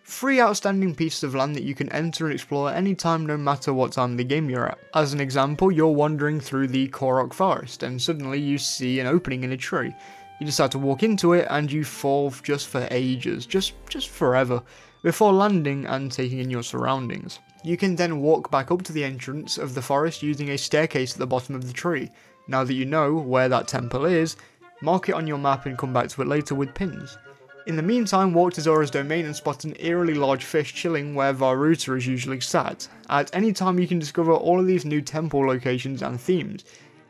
Three 0.04 0.42
outstanding 0.42 0.94
pieces 0.94 1.24
of 1.24 1.36
land 1.36 1.56
that 1.56 1.64
you 1.64 1.74
can 1.74 1.90
enter 1.94 2.26
and 2.26 2.34
explore 2.34 2.70
anytime 2.70 3.26
no 3.26 3.38
matter 3.38 3.74
what 3.74 3.94
time 3.94 4.18
the 4.18 4.26
game 4.26 4.50
you're 4.50 4.68
at. 4.68 4.78
As 4.94 5.14
an 5.14 5.22
example, 5.22 5.72
you're 5.72 5.88
wandering 5.88 6.42
through 6.42 6.68
the 6.68 6.90
Korok 6.90 7.32
Forest 7.32 7.84
and 7.84 8.02
suddenly 8.02 8.42
you 8.42 8.58
see 8.58 9.00
an 9.00 9.08
opening 9.08 9.46
in 9.46 9.54
a 9.54 9.58
tree. 9.58 9.96
You 10.42 10.46
decide 10.46 10.72
to 10.72 10.80
walk 10.80 11.02
into 11.02 11.32
it 11.32 11.48
and 11.50 11.72
you 11.72 11.86
fall 11.86 12.30
just 12.44 12.68
for 12.68 12.90
ages, 12.92 13.46
just 13.46 13.72
just 13.88 14.10
forever, 14.10 14.62
before 15.02 15.32
landing 15.32 15.86
and 15.86 16.12
taking 16.12 16.40
in 16.40 16.50
your 16.50 16.64
surroundings. 16.64 17.40
You 17.68 17.76
can 17.76 17.98
then 17.98 18.22
walk 18.22 18.50
back 18.50 18.72
up 18.72 18.84
to 18.84 18.94
the 18.94 19.04
entrance 19.04 19.58
of 19.58 19.74
the 19.74 19.82
forest 19.82 20.24
using 20.24 20.52
a 20.52 20.58
staircase 20.58 21.12
at 21.12 21.20
the 21.20 21.28
bottom 21.28 21.54
of 21.54 21.68
the 21.68 21.74
tree. 21.74 22.10
Now 22.48 22.64
that 22.64 22.74
you 22.74 22.86
know 22.86 23.16
where 23.16 23.50
that 23.50 23.68
temple 23.68 24.06
is, 24.06 24.38
mark 24.82 25.10
it 25.10 25.16
on 25.16 25.28
your 25.28 25.38
map 25.38 25.66
and 25.66 25.78
come 25.78 25.92
back 25.92 26.08
to 26.08 26.22
it 26.22 26.30
later 26.30 26.56
with 26.56 26.74
pins. 26.74 27.18
In 27.66 27.76
the 27.76 27.82
meantime, 27.82 28.34
walk 28.34 28.54
to 28.54 28.62
Zora's 28.62 28.90
domain 28.90 29.26
and 29.26 29.36
spot 29.36 29.66
an 29.66 29.76
eerily 29.80 30.14
large 30.14 30.46
fish 30.46 30.74
chilling 30.74 31.14
where 31.14 31.34
Vah 31.34 31.52
Ruta 31.52 31.94
is 31.96 32.08
usually 32.08 32.40
sat. 32.40 32.88
At 33.10 33.36
any 33.36 33.52
time 33.52 33.80
you 33.80 33.88
can 33.90 34.00
discover 34.00 34.32
all 34.32 34.62
of 34.62 34.66
these 34.66 34.86
new 34.86 35.02
temple 35.02 35.46
locations 35.46 36.02
and 36.02 36.18
themes, 36.18 36.64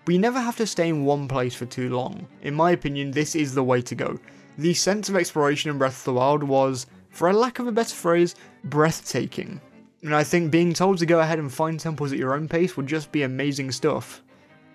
you 0.07 0.17
never 0.17 0.41
have 0.41 0.57
to 0.57 0.65
stay 0.65 0.89
in 0.89 1.05
one 1.05 1.27
place 1.27 1.53
for 1.53 1.67
too 1.67 1.95
long. 1.95 2.25
In 2.41 2.55
my 2.55 2.71
opinion, 2.71 3.11
this 3.11 3.35
is 3.35 3.53
the 3.53 3.63
way 3.63 3.83
to 3.83 3.93
go. 3.93 4.17
The 4.57 4.73
sense 4.73 5.07
of 5.07 5.17
exploration 5.17 5.69
in 5.69 5.77
Breath 5.77 5.99
of 5.99 6.05
the 6.05 6.13
Wild 6.13 6.41
was, 6.41 6.87
for 7.11 7.29
a 7.29 7.33
lack 7.33 7.59
of 7.59 7.67
a 7.67 7.71
better 7.71 7.93
phrase, 7.93 8.33
breathtaking. 8.63 9.61
And 10.07 10.15
I 10.15 10.23
think 10.23 10.51
being 10.51 10.73
told 10.73 10.99
to 10.99 11.05
go 11.05 11.19
ahead 11.19 11.37
and 11.37 11.53
find 11.53 11.77
temples 11.77 12.13
at 12.13 12.17
your 12.17 12.33
own 12.33 12.47
pace 12.47 12.77
would 12.77 12.87
just 12.87 13.11
be 13.11 13.23
amazing 13.23 13.71
stuff. 13.71 14.23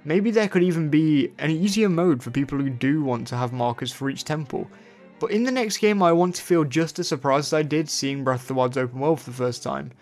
Maybe 0.04 0.30
there 0.30 0.46
could 0.46 0.62
even 0.62 0.90
be 0.90 1.32
an 1.38 1.50
easier 1.50 1.88
mode 1.88 2.22
for 2.22 2.30
people 2.30 2.58
who 2.58 2.68
do 2.68 3.02
want 3.02 3.26
to 3.28 3.36
have 3.36 3.52
markers 3.52 3.90
for 3.90 4.10
each 4.10 4.24
temple. 4.24 4.68
But 5.18 5.30
in 5.30 5.44
the 5.44 5.50
next 5.50 5.78
game 5.78 6.02
I 6.02 6.12
want 6.12 6.34
to 6.34 6.42
feel 6.42 6.64
just 6.64 6.98
as 6.98 7.08
surprised 7.08 7.46
as 7.46 7.54
I 7.54 7.62
did 7.62 7.88
seeing 7.88 8.24
Breath 8.24 8.42
of 8.42 8.48
the 8.48 8.54
Wild's 8.54 8.76
open 8.76 9.00
world 9.00 9.20
for 9.20 9.30
the 9.30 9.36
first 9.36 9.62
time 9.62 9.92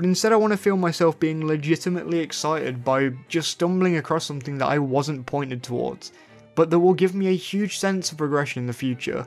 but 0.00 0.06
instead 0.06 0.32
I 0.32 0.36
want 0.36 0.54
to 0.54 0.56
feel 0.56 0.78
myself 0.78 1.20
being 1.20 1.46
legitimately 1.46 2.20
excited 2.20 2.82
by 2.82 3.10
just 3.28 3.50
stumbling 3.50 3.96
across 3.98 4.24
something 4.24 4.56
that 4.56 4.68
I 4.68 4.78
wasn't 4.78 5.26
pointed 5.26 5.62
towards. 5.62 6.12
but 6.54 6.70
that 6.70 6.78
will 6.78 6.94
give 6.94 7.14
me 7.14 7.28
a 7.28 7.36
huge 7.36 7.78
sense 7.78 8.10
of 8.10 8.16
progression 8.16 8.62
in 8.62 8.66
the 8.66 8.72
future. 8.72 9.26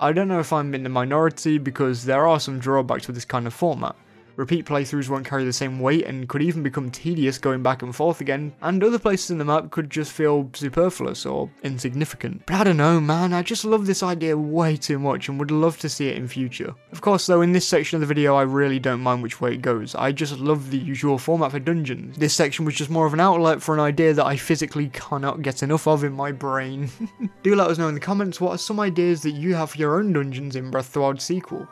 I 0.00 0.12
don't 0.12 0.28
know 0.28 0.40
if 0.40 0.54
I'm 0.54 0.74
in 0.74 0.82
the 0.82 0.88
minority 0.88 1.58
because 1.58 2.02
there 2.02 2.26
are 2.26 2.40
some 2.40 2.58
drawbacks 2.58 3.06
with 3.06 3.14
this 3.14 3.26
kind 3.26 3.46
of 3.46 3.52
format. 3.52 3.94
Repeat 4.36 4.66
playthroughs 4.66 5.08
won't 5.08 5.26
carry 5.26 5.44
the 5.44 5.52
same 5.52 5.80
weight 5.80 6.04
and 6.04 6.28
could 6.28 6.42
even 6.42 6.62
become 6.62 6.90
tedious 6.90 7.38
going 7.38 7.62
back 7.62 7.82
and 7.82 7.96
forth 7.96 8.20
again, 8.20 8.52
and 8.60 8.84
other 8.84 8.98
places 8.98 9.30
in 9.30 9.38
the 9.38 9.44
map 9.44 9.70
could 9.70 9.90
just 9.90 10.12
feel 10.12 10.50
superfluous 10.52 11.24
or 11.24 11.50
insignificant. 11.62 12.44
But 12.46 12.56
I 12.56 12.64
don't 12.64 12.76
know 12.76 13.00
man, 13.00 13.32
I 13.32 13.42
just 13.42 13.64
love 13.64 13.86
this 13.86 14.02
idea 14.02 14.36
way 14.36 14.76
too 14.76 14.98
much 14.98 15.28
and 15.28 15.38
would 15.38 15.50
love 15.50 15.78
to 15.78 15.88
see 15.88 16.08
it 16.08 16.16
in 16.16 16.28
future. 16.28 16.74
Of 16.92 17.00
course 17.00 17.26
though, 17.26 17.40
in 17.40 17.52
this 17.52 17.66
section 17.66 17.96
of 17.96 18.00
the 18.00 18.06
video 18.06 18.36
I 18.36 18.42
really 18.42 18.78
don't 18.78 19.00
mind 19.00 19.22
which 19.22 19.40
way 19.40 19.54
it 19.54 19.62
goes, 19.62 19.94
I 19.94 20.12
just 20.12 20.38
love 20.38 20.70
the 20.70 20.78
usual 20.78 21.18
format 21.18 21.52
for 21.52 21.58
dungeons. 21.58 22.18
This 22.18 22.34
section 22.34 22.64
was 22.64 22.74
just 22.74 22.90
more 22.90 23.06
of 23.06 23.14
an 23.14 23.20
outlet 23.20 23.62
for 23.62 23.74
an 23.74 23.80
idea 23.80 24.12
that 24.14 24.26
I 24.26 24.36
physically 24.36 24.88
cannot 24.92 25.42
get 25.42 25.62
enough 25.62 25.86
of 25.86 26.04
in 26.04 26.12
my 26.12 26.32
brain. 26.32 26.90
Do 27.42 27.54
let 27.54 27.68
us 27.68 27.78
know 27.78 27.88
in 27.88 27.94
the 27.94 28.00
comments 28.00 28.40
what 28.40 28.52
are 28.52 28.58
some 28.58 28.80
ideas 28.80 29.22
that 29.22 29.32
you 29.32 29.54
have 29.54 29.70
for 29.70 29.78
your 29.78 29.98
own 29.98 30.12
dungeons 30.12 30.56
in 30.56 30.70
Breath 30.70 30.88
of 30.88 30.92
the 30.92 31.00
Wild 31.00 31.20
sequel. 31.20 31.66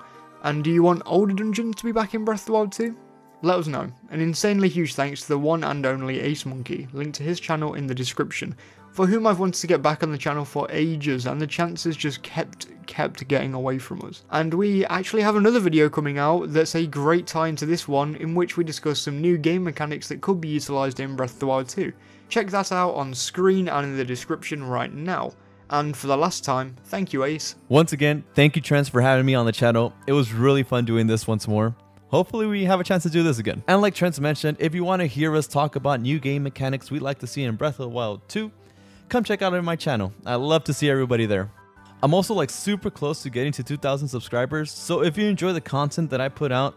And 0.45 0.63
do 0.63 0.71
you 0.71 0.83
want 0.83 1.01
older 1.07 1.33
dungeons 1.33 1.77
to 1.77 1.85
be 1.85 1.93
back 1.93 2.13
in 2.13 2.23
Breath 2.23 2.41
of 2.41 2.47
the 2.47 2.53
Wild 2.53 2.73
2? 2.73 2.95
Let 3.41 3.61
us 3.61 3.67
know. 3.67 3.91
An 4.11 4.21
insanely 4.21 4.69
huge 4.69 4.95
thanks 4.95 5.23
to 5.23 5.29
the 5.29 5.39
one 5.39 5.65
and 5.65 5.87
only 5.87 6.21
Ace 6.21 6.45
Monkey, 6.45 6.87
linked 6.93 7.17
to 7.17 7.23
his 7.23 7.41
channel 7.41 7.73
in 7.73 7.87
the 7.87 7.95
description, 7.95 8.55
for 8.93 9.07
whom 9.07 9.27
I've 9.27 9.41
wanted 9.41 9.59
to 9.63 9.67
get 9.67 9.81
back 9.81 10.03
on 10.03 10.13
the 10.13 10.19
channel 10.19 10.45
for 10.45 10.71
ages 10.71 11.25
and 11.25 11.41
the 11.41 11.47
chances 11.47 11.97
just 11.97 12.23
kept 12.23 12.67
kept 12.87 13.27
getting 13.27 13.55
away 13.55 13.79
from 13.79 14.03
us. 14.03 14.23
And 14.31 14.53
we 14.53 14.85
actually 14.85 15.23
have 15.23 15.37
another 15.37 15.61
video 15.61 15.89
coming 15.89 16.19
out 16.19 16.53
that's 16.53 16.75
a 16.75 16.87
great 16.87 17.27
tie 17.27 17.49
into 17.49 17.65
this 17.65 17.89
one 17.89 18.15
in 18.17 18.35
which 18.35 18.59
we 18.59 18.65
discuss 18.65 19.01
some 19.01 19.23
new 19.23 19.39
game 19.39 19.65
mechanics 19.65 20.09
that 20.09 20.21
could 20.21 20.43
be 20.43 20.49
utilised 20.49 21.01
in 21.01 21.17
Breath 21.17 21.33
of 21.33 21.39
the 21.39 21.47
Wild 21.47 21.71
2. 21.71 21.91
Check 22.29 22.51
that 22.51 22.71
out 22.71 22.95
on 22.95 23.15
screen 23.15 23.71
and 23.71 23.87
in 23.87 23.97
the 23.97 24.05
description 24.05 24.63
right 24.63 24.93
now. 24.93 25.33
And 25.75 25.97
for 25.97 26.07
the 26.07 26.17
last 26.17 26.45
time, 26.45 26.77
thank 26.85 27.13
you, 27.13 27.25
Ace. 27.25 27.57
Once 27.69 27.93
again, 27.93 28.23
thank 28.35 28.55
you, 28.55 28.63
Trents, 28.63 28.89
for 28.89 29.01
having 29.01 29.27
me 29.27 29.35
on 29.35 29.45
the 29.45 29.51
channel. 29.51 29.93
It 30.07 30.13
was 30.13 30.33
really 30.33 30.63
fun 30.63 30.85
doing 30.85 31.09
this 31.09 31.27
once 31.27 31.49
more. 31.49 31.75
Hopefully 32.11 32.47
we 32.47 32.65
have 32.65 32.79
a 32.79 32.85
chance 32.85 33.03
to 33.03 33.11
do 33.11 33.25
this 33.25 33.41
again. 33.41 33.65
And 33.67 33.83
like 33.83 33.93
Trent 33.93 34.21
mentioned, 34.21 34.59
if 34.61 34.73
you 34.73 34.85
want 34.85 35.01
to 35.01 35.07
hear 35.07 35.35
us 35.35 35.49
talk 35.49 35.75
about 35.75 36.01
new 36.01 36.21
game 36.21 36.45
mechanics 36.45 36.93
we'd 36.93 37.03
like 37.03 37.19
to 37.19 37.27
see 37.27 37.43
in 37.43 37.57
Breath 37.57 37.81
of 37.81 37.87
the 37.87 37.89
Wild 37.89 38.21
2, 38.29 38.53
come 39.09 39.25
check 39.25 39.43
out 39.43 39.53
my 39.65 39.75
channel. 39.75 40.13
I 40.25 40.37
love 40.37 40.63
to 40.65 40.73
see 40.73 40.89
everybody 40.89 41.27
there. 41.27 41.51
I'm 42.05 42.15
also 42.15 42.35
like 42.35 42.51
super 42.51 42.89
close 42.89 43.25
to 43.25 43.31
getting 43.31 43.51
to 43.51 43.65
2,000 43.65 44.07
subscribers, 44.07 44.71
so 44.71 45.03
if 45.03 45.19
you 45.19 45.27
enjoy 45.27 45.53
the 45.53 45.61
content 45.61 46.09
that 46.11 46.21
I 46.21 46.29
put 46.29 46.53
out, 46.53 46.77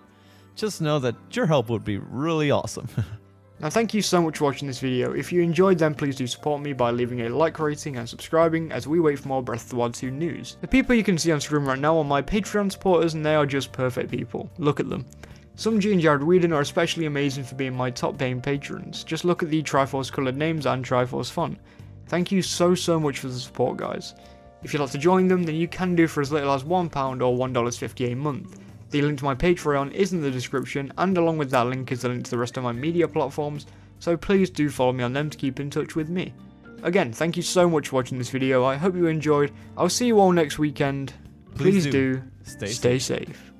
just 0.55 0.81
know 0.81 0.97
that 0.97 1.15
your 1.33 1.45
help 1.45 1.69
would 1.69 1.85
be 1.85 1.99
really 1.99 2.49
awesome. 2.49 2.87
Now 3.59 3.71
thank 3.71 3.95
you 3.95 4.03
so 4.03 4.21
much 4.21 4.37
for 4.37 4.43
watching 4.43 4.67
this 4.67 4.79
video, 4.79 5.13
if 5.13 5.31
you 5.31 5.41
enjoyed 5.41 5.79
then 5.79 5.95
please 5.95 6.15
do 6.15 6.27
support 6.27 6.61
me 6.61 6.73
by 6.73 6.91
leaving 6.91 7.21
a 7.21 7.29
like 7.29 7.57
rating 7.57 7.97
and 7.97 8.07
subscribing 8.07 8.71
as 8.71 8.87
we 8.87 8.99
wait 8.99 9.17
for 9.17 9.29
more 9.29 9.41
Breath 9.41 9.63
of 9.63 9.69
the 9.69 9.75
Wild 9.77 9.95
2 9.95 10.11
news. 10.11 10.57
The 10.61 10.67
people 10.67 10.93
you 10.93 11.03
can 11.03 11.17
see 11.17 11.31
on 11.31 11.41
screen 11.41 11.65
right 11.65 11.79
now 11.79 11.97
are 11.97 12.03
my 12.03 12.21
Patreon 12.21 12.71
supporters 12.71 13.15
and 13.15 13.25
they 13.25 13.33
are 13.33 13.47
just 13.47 13.71
perfect 13.71 14.11
people, 14.11 14.47
look 14.59 14.79
at 14.79 14.91
them. 14.91 15.07
Some 15.55 15.79
G 15.79 15.91
and 15.91 15.99
Jared 15.99 16.21
Whedon 16.21 16.53
are 16.53 16.61
especially 16.61 17.07
amazing 17.07 17.45
for 17.45 17.55
being 17.55 17.75
my 17.75 17.89
top 17.89 18.15
paying 18.19 18.41
patrons, 18.41 19.03
just 19.03 19.25
look 19.25 19.41
at 19.41 19.49
the 19.49 19.63
Triforce 19.63 20.11
coloured 20.11 20.37
names 20.37 20.67
and 20.67 20.85
Triforce 20.85 21.31
font. 21.31 21.57
Thank 22.09 22.31
you 22.31 22.43
so 22.43 22.75
so 22.75 22.99
much 22.99 23.17
for 23.17 23.27
the 23.29 23.39
support 23.39 23.77
guys. 23.77 24.13
If 24.61 24.71
you'd 24.71 24.81
like 24.81 24.91
to 24.91 24.99
join 24.99 25.27
them 25.27 25.41
then 25.41 25.55
you 25.55 25.67
can 25.67 25.95
do 25.95 26.05
for 26.05 26.21
as 26.21 26.31
little 26.31 26.53
as 26.53 26.63
£1 26.63 26.85
or 26.95 27.47
$1.50 27.47 28.11
a 28.11 28.15
month. 28.15 28.59
The 28.89 29.01
link 29.01 29.19
to 29.19 29.25
my 29.25 29.35
Patreon 29.35 29.91
is 29.91 30.13
in 30.13 30.21
the 30.21 30.31
description, 30.31 30.93
and 30.97 31.17
along 31.17 31.37
with 31.37 31.49
that 31.51 31.67
link 31.67 31.91
is 31.91 32.01
the 32.01 32.09
link 32.09 32.23
to 32.25 32.31
the 32.31 32.37
rest 32.37 32.57
of 32.57 32.63
my 32.63 32.71
media 32.71 33.07
platforms, 33.07 33.65
so 33.99 34.15
please 34.15 34.49
do 34.49 34.69
follow 34.69 34.93
me 34.93 35.03
on 35.03 35.13
them 35.13 35.29
to 35.29 35.37
keep 35.37 35.59
in 35.59 35.69
touch 35.69 35.95
with 35.95 36.09
me. 36.09 36.33
Again, 36.83 37.11
thank 37.11 37.35
you 37.35 37.43
so 37.43 37.69
much 37.69 37.89
for 37.89 37.97
watching 37.97 38.17
this 38.17 38.29
video, 38.29 38.63
I 38.63 38.75
hope 38.75 38.95
you 38.95 39.07
enjoyed, 39.07 39.51
I'll 39.75 39.89
see 39.89 40.07
you 40.07 40.19
all 40.19 40.31
next 40.31 40.57
weekend. 40.57 41.13
Please, 41.55 41.83
please 41.83 41.85
do, 41.85 41.91
do, 41.91 42.23
stay, 42.43 42.67
stay 42.67 42.99
safe. 42.99 43.27
safe. 43.27 43.53